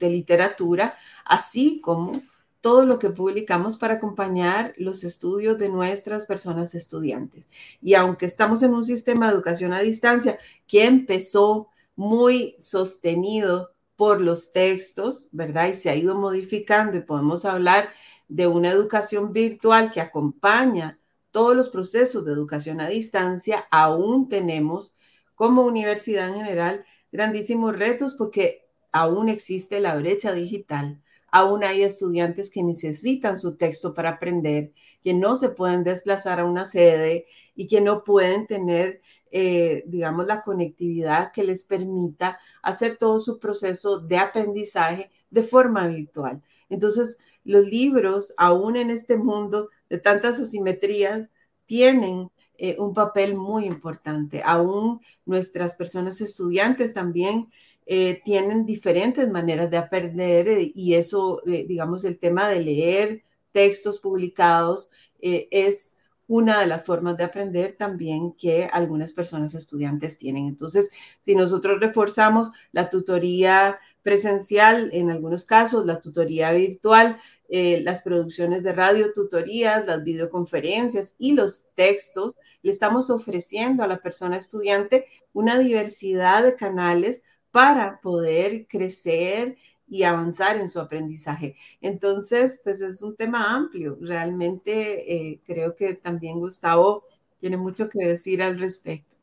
literatura, 0.00 0.96
así 1.24 1.80
como 1.80 2.22
todo 2.60 2.86
lo 2.86 2.98
que 2.98 3.10
publicamos 3.10 3.76
para 3.76 3.94
acompañar 3.94 4.74
los 4.78 5.04
estudios 5.04 5.58
de 5.58 5.68
nuestras 5.68 6.26
personas 6.26 6.74
estudiantes. 6.74 7.50
Y 7.80 7.94
aunque 7.94 8.26
estamos 8.26 8.62
en 8.62 8.74
un 8.74 8.84
sistema 8.84 9.28
de 9.28 9.34
educación 9.34 9.72
a 9.72 9.80
distancia 9.80 10.38
que 10.66 10.86
empezó 10.86 11.68
muy 11.94 12.56
sostenido 12.58 13.72
por 13.94 14.20
los 14.20 14.52
textos, 14.52 15.28
¿verdad? 15.30 15.68
Y 15.68 15.74
se 15.74 15.90
ha 15.90 15.94
ido 15.94 16.16
modificando 16.16 16.96
y 16.96 17.02
podemos 17.02 17.44
hablar 17.44 17.90
de 18.28 18.46
una 18.48 18.70
educación 18.70 19.32
virtual 19.32 19.92
que 19.92 20.00
acompaña 20.00 20.98
todos 21.30 21.54
los 21.54 21.68
procesos 21.68 22.24
de 22.24 22.32
educación 22.32 22.80
a 22.80 22.88
distancia, 22.88 23.66
aún 23.70 24.28
tenemos 24.28 24.94
como 25.34 25.62
universidad 25.62 26.28
en 26.28 26.34
general 26.34 26.84
grandísimos 27.12 27.78
retos 27.78 28.14
porque 28.14 28.66
aún 28.90 29.28
existe 29.28 29.80
la 29.80 29.94
brecha 29.96 30.32
digital. 30.32 31.00
Aún 31.30 31.64
hay 31.64 31.82
estudiantes 31.82 32.50
que 32.50 32.62
necesitan 32.62 33.38
su 33.38 33.56
texto 33.56 33.94
para 33.94 34.10
aprender, 34.10 34.72
que 35.02 35.14
no 35.14 35.36
se 35.36 35.48
pueden 35.48 35.82
desplazar 35.82 36.40
a 36.40 36.44
una 36.44 36.66
sede 36.66 37.26
y 37.54 37.68
que 37.68 37.80
no 37.80 38.04
pueden 38.04 38.46
tener, 38.46 39.00
eh, 39.30 39.82
digamos, 39.86 40.26
la 40.26 40.42
conectividad 40.42 41.32
que 41.32 41.44
les 41.44 41.62
permita 41.62 42.38
hacer 42.62 42.98
todo 42.98 43.18
su 43.18 43.38
proceso 43.38 43.98
de 43.98 44.18
aprendizaje 44.18 45.10
de 45.30 45.42
forma 45.42 45.86
virtual. 45.86 46.42
Entonces, 46.68 47.18
los 47.44 47.66
libros, 47.66 48.34
aún 48.36 48.76
en 48.76 48.90
este 48.90 49.16
mundo 49.16 49.70
de 49.88 49.98
tantas 49.98 50.38
asimetrías, 50.38 51.30
tienen 51.64 52.30
eh, 52.64 52.76
un 52.78 52.94
papel 52.94 53.34
muy 53.34 53.64
importante. 53.64 54.40
Aún 54.44 55.00
nuestras 55.26 55.74
personas 55.74 56.20
estudiantes 56.20 56.94
también 56.94 57.50
eh, 57.86 58.22
tienen 58.24 58.64
diferentes 58.64 59.28
maneras 59.28 59.68
de 59.68 59.78
aprender 59.78 60.46
eh, 60.46 60.70
y 60.72 60.94
eso, 60.94 61.42
digamos, 61.44 62.04
el 62.04 62.20
tema 62.20 62.48
de 62.48 62.60
leer 62.60 63.24
textos 63.50 63.98
publicados 63.98 64.90
es 65.20 65.98
una 66.28 66.60
de 66.60 66.68
las 66.68 66.84
formas 66.84 67.16
de 67.16 67.24
aprender 67.24 67.74
también 67.76 68.32
que 68.32 68.66
algunas 68.72 69.12
personas 69.12 69.54
estudiantes 69.54 70.18
tienen. 70.18 70.46
Entonces, 70.46 70.92
si 71.20 71.34
nosotros 71.34 71.80
reforzamos 71.80 72.52
la 72.70 72.88
tutoría 72.88 73.80
presencial, 74.02 74.90
en 74.92 75.10
algunos 75.10 75.44
casos 75.44 75.84
la 75.84 76.00
tutoría 76.00 76.52
virtual, 76.52 77.18
eh, 77.54 77.82
las 77.82 78.00
producciones 78.00 78.62
de 78.62 78.72
radio, 78.72 79.12
tutorías, 79.12 79.84
las 79.84 80.02
videoconferencias 80.02 81.14
y 81.18 81.32
los 81.32 81.66
textos, 81.74 82.38
le 82.62 82.70
estamos 82.70 83.10
ofreciendo 83.10 83.82
a 83.82 83.86
la 83.86 84.00
persona 84.00 84.38
estudiante 84.38 85.04
una 85.34 85.58
diversidad 85.58 86.44
de 86.44 86.56
canales 86.56 87.22
para 87.50 88.00
poder 88.00 88.66
crecer 88.68 89.58
y 89.86 90.04
avanzar 90.04 90.56
en 90.56 90.66
su 90.70 90.80
aprendizaje. 90.80 91.54
Entonces, 91.82 92.58
pues 92.64 92.80
es 92.80 93.02
un 93.02 93.16
tema 93.16 93.54
amplio. 93.54 93.98
Realmente 94.00 95.14
eh, 95.14 95.42
creo 95.44 95.76
que 95.76 95.92
también 95.92 96.40
Gustavo 96.40 97.04
tiene 97.38 97.58
mucho 97.58 97.90
que 97.90 98.06
decir 98.06 98.42
al 98.42 98.58
respecto. 98.58 99.14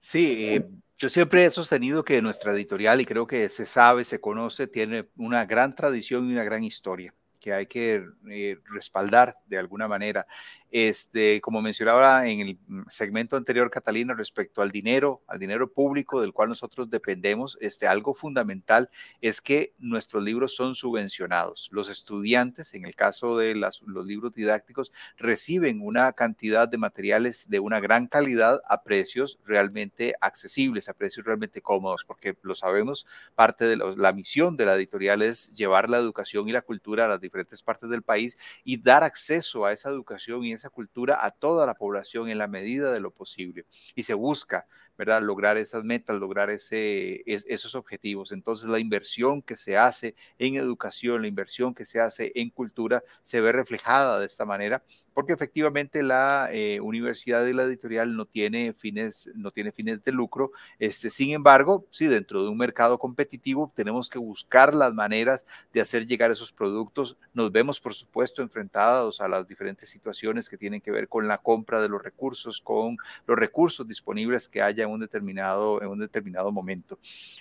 Sí, 0.00 0.48
eh, 0.48 0.68
yo 0.98 1.08
siempre 1.08 1.44
he 1.44 1.50
sostenido 1.50 2.04
que 2.04 2.22
nuestra 2.22 2.52
editorial, 2.52 3.00
y 3.00 3.06
creo 3.06 3.26
que 3.26 3.48
se 3.48 3.66
sabe, 3.66 4.04
se 4.04 4.20
conoce, 4.20 4.66
tiene 4.66 5.08
una 5.16 5.44
gran 5.44 5.74
tradición 5.74 6.28
y 6.28 6.32
una 6.32 6.44
gran 6.44 6.64
historia 6.64 7.14
que 7.38 7.52
hay 7.52 7.66
que 7.66 8.02
eh, 8.28 8.58
respaldar 8.72 9.36
de 9.46 9.58
alguna 9.58 9.86
manera. 9.86 10.26
Este, 10.70 11.40
como 11.40 11.62
mencionaba 11.62 12.26
en 12.28 12.40
el 12.40 12.58
segmento 12.88 13.36
anterior, 13.36 13.70
Catalina, 13.70 14.14
respecto 14.14 14.62
al 14.62 14.70
dinero, 14.70 15.22
al 15.28 15.38
dinero 15.38 15.72
público 15.72 16.20
del 16.20 16.32
cual 16.32 16.48
nosotros 16.48 16.90
dependemos, 16.90 17.56
este, 17.60 17.86
algo 17.86 18.14
fundamental 18.14 18.90
es 19.20 19.40
que 19.40 19.74
nuestros 19.78 20.22
libros 20.22 20.54
son 20.54 20.74
subvencionados. 20.74 21.68
Los 21.72 21.88
estudiantes, 21.88 22.74
en 22.74 22.84
el 22.84 22.94
caso 22.94 23.38
de 23.38 23.54
los 23.54 23.82
libros 24.04 24.34
didácticos, 24.34 24.92
reciben 25.16 25.80
una 25.80 26.12
cantidad 26.12 26.68
de 26.68 26.78
materiales 26.78 27.48
de 27.48 27.60
una 27.60 27.80
gran 27.80 28.06
calidad 28.06 28.60
a 28.68 28.82
precios 28.82 29.38
realmente 29.44 30.14
accesibles, 30.20 30.88
a 30.88 30.94
precios 30.94 31.24
realmente 31.24 31.62
cómodos, 31.62 32.04
porque 32.04 32.36
lo 32.42 32.54
sabemos, 32.54 33.06
parte 33.34 33.66
de 33.66 33.76
la 33.76 34.12
misión 34.12 34.56
de 34.56 34.66
la 34.66 34.74
editorial 34.74 35.22
es 35.22 35.52
llevar 35.52 35.88
la 35.88 35.98
educación 35.98 36.48
y 36.48 36.52
la 36.52 36.62
cultura 36.62 37.04
a 37.04 37.08
las 37.08 37.20
diferentes 37.20 37.62
partes 37.62 37.88
del 37.88 38.02
país 38.02 38.36
y 38.64 38.78
dar 38.78 39.04
acceso 39.04 39.64
a 39.64 39.72
esa 39.72 39.90
educación 39.90 40.44
y 40.44 40.52
esa 40.56 40.70
cultura 40.70 41.24
a 41.24 41.30
toda 41.30 41.66
la 41.66 41.74
población 41.74 42.28
en 42.28 42.38
la 42.38 42.48
medida 42.48 42.92
de 42.92 43.00
lo 43.00 43.12
posible. 43.12 43.66
Y 43.94 44.02
se 44.02 44.14
busca 44.14 44.66
¿verdad? 44.96 45.22
Lograr 45.22 45.56
esas 45.58 45.84
metas, 45.84 46.16
lograr 46.16 46.50
ese, 46.50 47.22
esos 47.26 47.74
objetivos. 47.74 48.32
Entonces, 48.32 48.68
la 48.68 48.78
inversión 48.78 49.42
que 49.42 49.56
se 49.56 49.76
hace 49.76 50.14
en 50.38 50.56
educación, 50.56 51.22
la 51.22 51.28
inversión 51.28 51.74
que 51.74 51.84
se 51.84 52.00
hace 52.00 52.32
en 52.34 52.50
cultura, 52.50 53.02
se 53.22 53.40
ve 53.40 53.52
reflejada 53.52 54.18
de 54.18 54.26
esta 54.26 54.44
manera 54.46 54.82
porque 55.16 55.32
efectivamente 55.32 56.02
la 56.02 56.50
eh, 56.52 56.78
universidad 56.78 57.46
y 57.46 57.54
la 57.54 57.62
editorial 57.62 58.14
no 58.14 58.26
tiene 58.26 58.74
fines, 58.74 59.30
no 59.34 59.50
tiene 59.50 59.72
fines 59.72 60.04
de 60.04 60.12
lucro. 60.12 60.52
Este, 60.78 61.08
sin 61.08 61.30
embargo, 61.30 61.86
sí, 61.90 62.06
dentro 62.06 62.42
de 62.42 62.50
un 62.50 62.58
mercado 62.58 62.98
competitivo 62.98 63.72
tenemos 63.74 64.10
que 64.10 64.18
buscar 64.18 64.74
las 64.74 64.92
maneras 64.92 65.46
de 65.72 65.80
hacer 65.80 66.04
llegar 66.04 66.30
esos 66.30 66.52
productos. 66.52 67.16
Nos 67.32 67.50
vemos, 67.50 67.80
por 67.80 67.94
supuesto, 67.94 68.42
enfrentados 68.42 69.22
a 69.22 69.26
las 69.26 69.48
diferentes 69.48 69.88
situaciones 69.88 70.50
que 70.50 70.58
tienen 70.58 70.82
que 70.82 70.90
ver 70.90 71.08
con 71.08 71.26
la 71.26 71.38
compra 71.38 71.80
de 71.80 71.88
los 71.88 72.02
recursos, 72.02 72.60
con 72.60 72.98
los 73.26 73.38
recursos 73.38 73.88
disponibles 73.88 74.50
que 74.50 74.60
haya 74.60 74.84
en 74.84 74.90
un 74.90 75.00
determinado, 75.00 75.80
en 75.80 75.88
un 75.88 75.98
determinado 75.98 76.52
momento. 76.52 76.98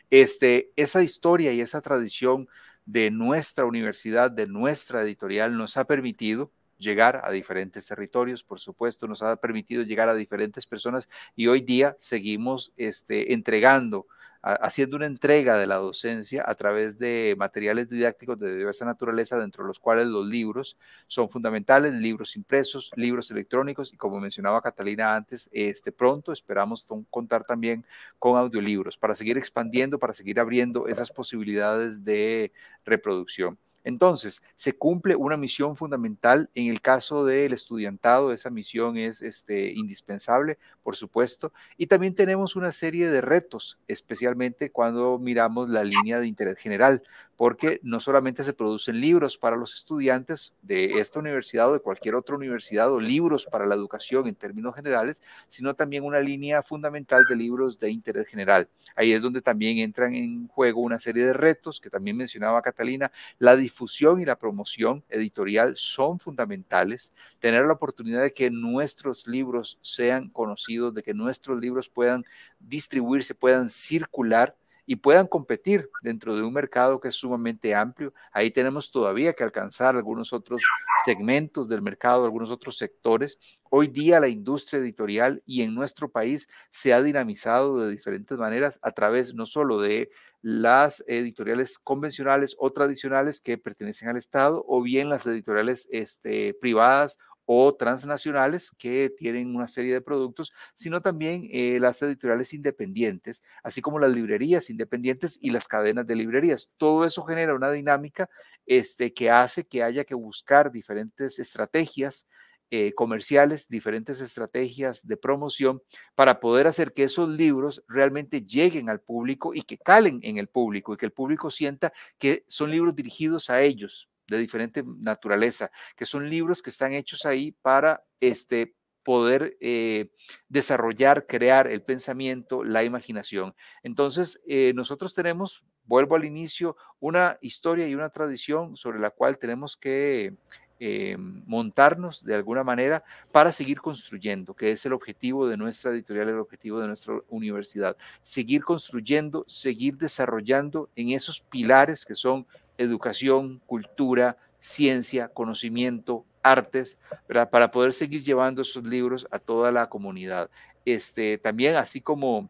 Este, 0.10 0.72
esa 0.78 1.04
historia 1.04 1.52
y 1.52 1.60
esa 1.60 1.82
tradición 1.82 2.48
de 2.86 3.12
nuestra 3.12 3.66
universidad, 3.66 4.32
de 4.32 4.48
nuestra 4.48 5.02
editorial, 5.02 5.58
nos 5.58 5.76
ha 5.76 5.84
permitido 5.84 6.52
llegar 6.78 7.22
a 7.24 7.32
diferentes 7.32 7.86
territorios, 7.88 8.44
por 8.44 8.60
supuesto, 8.60 9.08
nos 9.08 9.22
ha 9.22 9.36
permitido 9.38 9.84
llegar 9.84 10.10
a 10.10 10.14
diferentes 10.14 10.66
personas 10.66 11.08
y 11.36 11.48
hoy 11.48 11.62
día 11.62 11.96
seguimos 12.00 12.74
este, 12.78 13.34
entregando, 13.34 14.08
haciendo 14.42 14.96
una 14.96 15.08
entrega 15.08 15.58
de 15.58 15.66
la 15.66 15.78
docencia 15.78 16.44
a 16.46 16.54
través 16.54 17.00
de 17.00 17.34
materiales 17.36 17.90
didácticos 17.90 18.38
de 18.38 18.56
diversa 18.56 18.86
naturaleza, 18.86 19.40
dentro 19.40 19.64
de 19.64 19.70
los 19.70 19.80
cuales 19.80 20.06
los 20.06 20.24
libros 20.28 20.78
son 21.08 21.30
fundamentales, 21.30 21.94
libros 21.94 22.36
impresos, 22.36 22.92
libros 22.96 23.32
electrónicos 23.32 23.92
y 23.92 23.98
como 23.98 24.20
mencionaba 24.20 24.62
Catalina 24.62 25.16
antes, 25.16 25.50
este, 25.52 25.92
pronto 25.92 26.32
esperamos 26.32 26.88
contar 27.10 27.44
también 27.44 27.86
con 28.20 28.38
audiolibros 28.38 28.98
para 29.00 29.16
seguir 29.16 29.38
expandiendo, 29.40 29.98
para 29.98 30.14
seguir 30.14 30.40
abriendo 30.40 30.88
esas 30.88 31.10
posibilidades 31.10 32.04
de 32.04 32.52
reproducción. 32.86 33.58
Entonces, 33.86 34.42
se 34.56 34.74
cumple 34.74 35.16
una 35.16 35.38
misión 35.38 35.78
fundamental. 35.78 36.50
En 36.56 36.72
el 36.72 36.82
caso 36.82 37.24
del 37.24 37.54
estudiantado, 37.54 38.34
esa 38.34 38.50
misión 38.50 38.98
es 38.98 39.22
este, 39.22 39.72
indispensable, 39.72 40.58
por 40.82 40.96
supuesto. 40.96 41.54
Y 41.78 41.86
también 41.86 42.16
tenemos 42.16 42.56
una 42.56 42.72
serie 42.72 43.10
de 43.10 43.22
retos, 43.22 43.78
especialmente 43.88 44.72
cuando 44.72 45.20
miramos 45.20 45.70
la 45.70 45.84
línea 45.84 46.20
de 46.20 46.28
interés 46.28 46.58
general, 46.58 47.04
porque 47.38 47.80
no 47.84 48.00
solamente 48.00 48.44
se 48.44 48.54
producen 48.54 49.02
libros 49.02 49.38
para 49.38 49.56
los 49.56 49.76
estudiantes 49.76 50.54
de 50.62 51.00
esta 51.00 51.20
universidad 51.20 51.70
o 51.70 51.74
de 51.74 51.80
cualquier 51.80 52.16
otra 52.16 52.36
universidad 52.36 52.92
o 52.92 53.00
libros 53.00 53.46
para 53.46 53.66
la 53.66 53.76
educación 53.76 54.28
en 54.28 54.36
términos 54.36 54.76
generales, 54.76 55.22
sino 55.48 55.74
también 55.74 56.04
una 56.04 56.20
línea 56.20 56.64
fundamental 56.64 57.26
de 57.28 57.36
libros 57.36 57.80
de 57.80 57.92
interés 57.92 58.28
general. 58.28 58.68
Ahí 58.96 59.12
es 59.12 59.22
donde 59.22 59.42
también 59.42 59.80
entran 59.80 60.16
en 60.16 60.48
juego 60.48 60.82
una 60.82 61.00
serie 61.00 61.26
de 61.26 61.34
retos 61.34 61.82
que 61.82 61.90
también 61.90 62.18
mencionaba 62.18 62.62
Catalina. 62.62 63.12
La 63.40 63.56
difusión 63.56 64.22
y 64.22 64.26
la 64.26 64.38
promoción 64.38 65.04
editorial 65.10 65.76
son 65.76 66.20
fundamentales. 66.20 67.14
Tener 67.40 67.66
la 67.66 67.74
oportunidad 67.74 68.22
de 68.22 68.34
que 68.34 68.50
nuestros 68.50 69.28
libros 69.28 69.78
sean 69.82 70.30
conocidos, 70.30 70.94
de 70.94 71.04
que 71.04 71.14
nuestros 71.14 71.60
libros 71.60 71.90
puedan 71.90 72.24
distribuirse, 72.60 73.36
puedan 73.36 73.70
circular 73.70 74.56
y 74.86 74.98
puedan 74.98 75.28
competir 75.28 75.90
dentro 76.02 76.36
de 76.36 76.44
un 76.44 76.54
mercado 76.54 77.00
que 77.00 77.08
es 77.08 77.16
sumamente 77.16 77.74
amplio. 77.74 78.14
Ahí 78.32 78.52
tenemos 78.52 78.92
todavía 78.92 79.34
que 79.34 79.44
alcanzar 79.44 79.96
algunos 79.96 80.34
otros 80.34 80.62
segmentos 81.06 81.68
del 81.68 81.82
mercado, 81.82 82.24
algunos 82.24 82.52
otros 82.52 82.78
sectores. 82.78 83.40
Hoy 83.70 83.88
día 83.88 84.20
la 84.20 84.28
industria 84.28 84.80
editorial 84.80 85.42
y 85.46 85.62
en 85.62 85.74
nuestro 85.74 86.10
país 86.10 86.48
se 86.70 86.94
ha 86.94 87.02
dinamizado 87.02 87.80
de 87.80 87.92
diferentes 87.92 88.38
maneras 88.38 88.80
a 88.82 88.92
través 88.92 89.34
no 89.34 89.46
solo 89.46 89.80
de 89.80 90.12
las 90.42 91.04
editoriales 91.08 91.80
convencionales 91.80 92.56
o 92.60 92.72
tradicionales 92.72 93.42
que 93.42 93.58
pertenecen 93.58 94.10
al 94.10 94.18
Estado 94.18 94.64
o 94.68 94.84
bien 94.84 95.10
las 95.10 95.26
editoriales 95.26 95.90
este, 95.92 96.54
privadas 96.54 97.18
o 97.46 97.76
transnacionales 97.76 98.72
que 98.78 99.12
tienen 99.18 99.56
una 99.56 99.68
serie 99.68 99.94
de 99.94 100.02
productos, 100.02 100.52
sino 100.74 101.02
también 101.02 101.48
eh, 101.52 101.80
las 101.80 102.02
editoriales 102.02 102.54
independientes, 102.54 103.44
así 103.64 103.82
como 103.82 104.00
las 104.00 104.12
librerías 104.12 104.70
independientes 104.70 105.38
y 105.42 105.52
las 105.52 105.68
cadenas 105.68 106.08
de 106.08 106.16
librerías. 106.16 106.72
Todo 106.78 107.06
eso 107.06 107.24
genera 107.24 107.56
una 107.56 107.72
dinámica 107.72 108.30
este, 108.66 109.14
que 109.14 109.30
hace 109.30 109.66
que 109.68 109.84
haya 109.84 110.04
que 110.04 110.16
buscar 110.16 110.72
diferentes 110.72 111.40
estrategias 111.40 112.28
eh, 112.72 112.94
comerciales, 112.96 113.70
diferentes 113.70 114.22
estrategias 114.22 115.06
de 115.06 115.18
promoción 115.18 115.84
para 116.16 116.40
poder 116.40 116.66
hacer 116.66 116.94
que 116.94 117.04
esos 117.04 117.30
libros 117.30 117.84
realmente 117.88 118.42
lleguen 118.42 118.90
al 118.90 119.02
público 119.02 119.54
y 119.54 119.62
que 119.62 119.78
calen 119.78 120.20
en 120.24 120.40
el 120.40 120.48
público 120.48 120.94
y 120.94 120.98
que 120.98 121.06
el 121.06 121.12
público 121.12 121.52
sienta 121.52 121.94
que 122.18 122.44
son 122.48 122.72
libros 122.72 122.96
dirigidos 122.96 123.52
a 123.52 123.62
ellos, 123.62 124.10
de 124.28 124.38
diferente 124.38 124.84
naturaleza, 124.86 125.72
que 125.96 126.06
son 126.06 126.30
libros 126.30 126.62
que 126.62 126.70
están 126.70 126.94
hechos 126.94 127.26
ahí 127.26 127.52
para 127.62 128.04
este, 128.20 128.76
poder 129.06 129.56
eh, 129.62 130.10
desarrollar, 130.50 131.28
crear 131.28 131.68
el 131.68 131.84
pensamiento, 131.84 132.64
la 132.64 132.84
imaginación. 132.84 133.54
Entonces, 133.84 134.42
eh, 134.48 134.74
nosotros 134.76 135.14
tenemos, 135.14 135.64
vuelvo 135.84 136.16
al 136.16 136.26
inicio, 136.26 136.76
una 137.00 137.38
historia 137.40 137.88
y 137.88 137.94
una 137.94 138.10
tradición 138.10 138.76
sobre 138.76 139.00
la 139.00 139.12
cual 139.12 139.38
tenemos 139.38 139.78
que 139.78 140.34
eh, 140.80 141.16
montarnos 141.18 142.26
de 142.26 142.34
alguna 142.34 142.64
manera 142.64 143.04
para 143.32 143.52
seguir 143.52 143.80
construyendo, 143.80 144.56
que 144.56 144.72
es 144.72 144.86
el 144.88 144.94
objetivo 144.94 145.48
de 145.48 145.56
nuestra 145.56 145.92
editorial, 145.92 146.30
el 146.30 146.40
objetivo 146.40 146.82
de 146.82 146.88
nuestra 146.88 147.14
universidad. 147.30 147.96
Seguir 148.24 148.64
construyendo, 148.64 149.46
seguir 149.48 149.98
desarrollando 149.98 150.90
en 150.96 151.12
esos 151.12 151.40
pilares 151.40 152.06
que 152.06 152.16
son 152.16 152.48
educación, 152.78 153.62
cultura, 153.66 154.38
ciencia, 154.60 155.28
conocimiento, 155.28 156.26
artes, 156.44 156.98
para 157.28 157.72
poder 157.72 157.94
seguir 157.94 158.24
llevando 158.24 158.62
esos 158.62 158.86
libros 158.86 159.28
a 159.32 159.40
toda 159.40 159.72
la 159.72 159.90
comunidad. 159.90 160.50
Este, 160.86 161.38
también, 161.38 161.76
así 161.76 162.02
como 162.02 162.50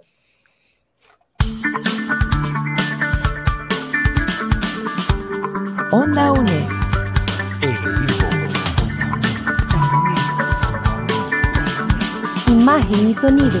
Onda 5.92 6.32
UNED. 6.32 6.68
Imagen 12.48 13.10
y 13.10 13.14
sonido, 13.14 13.60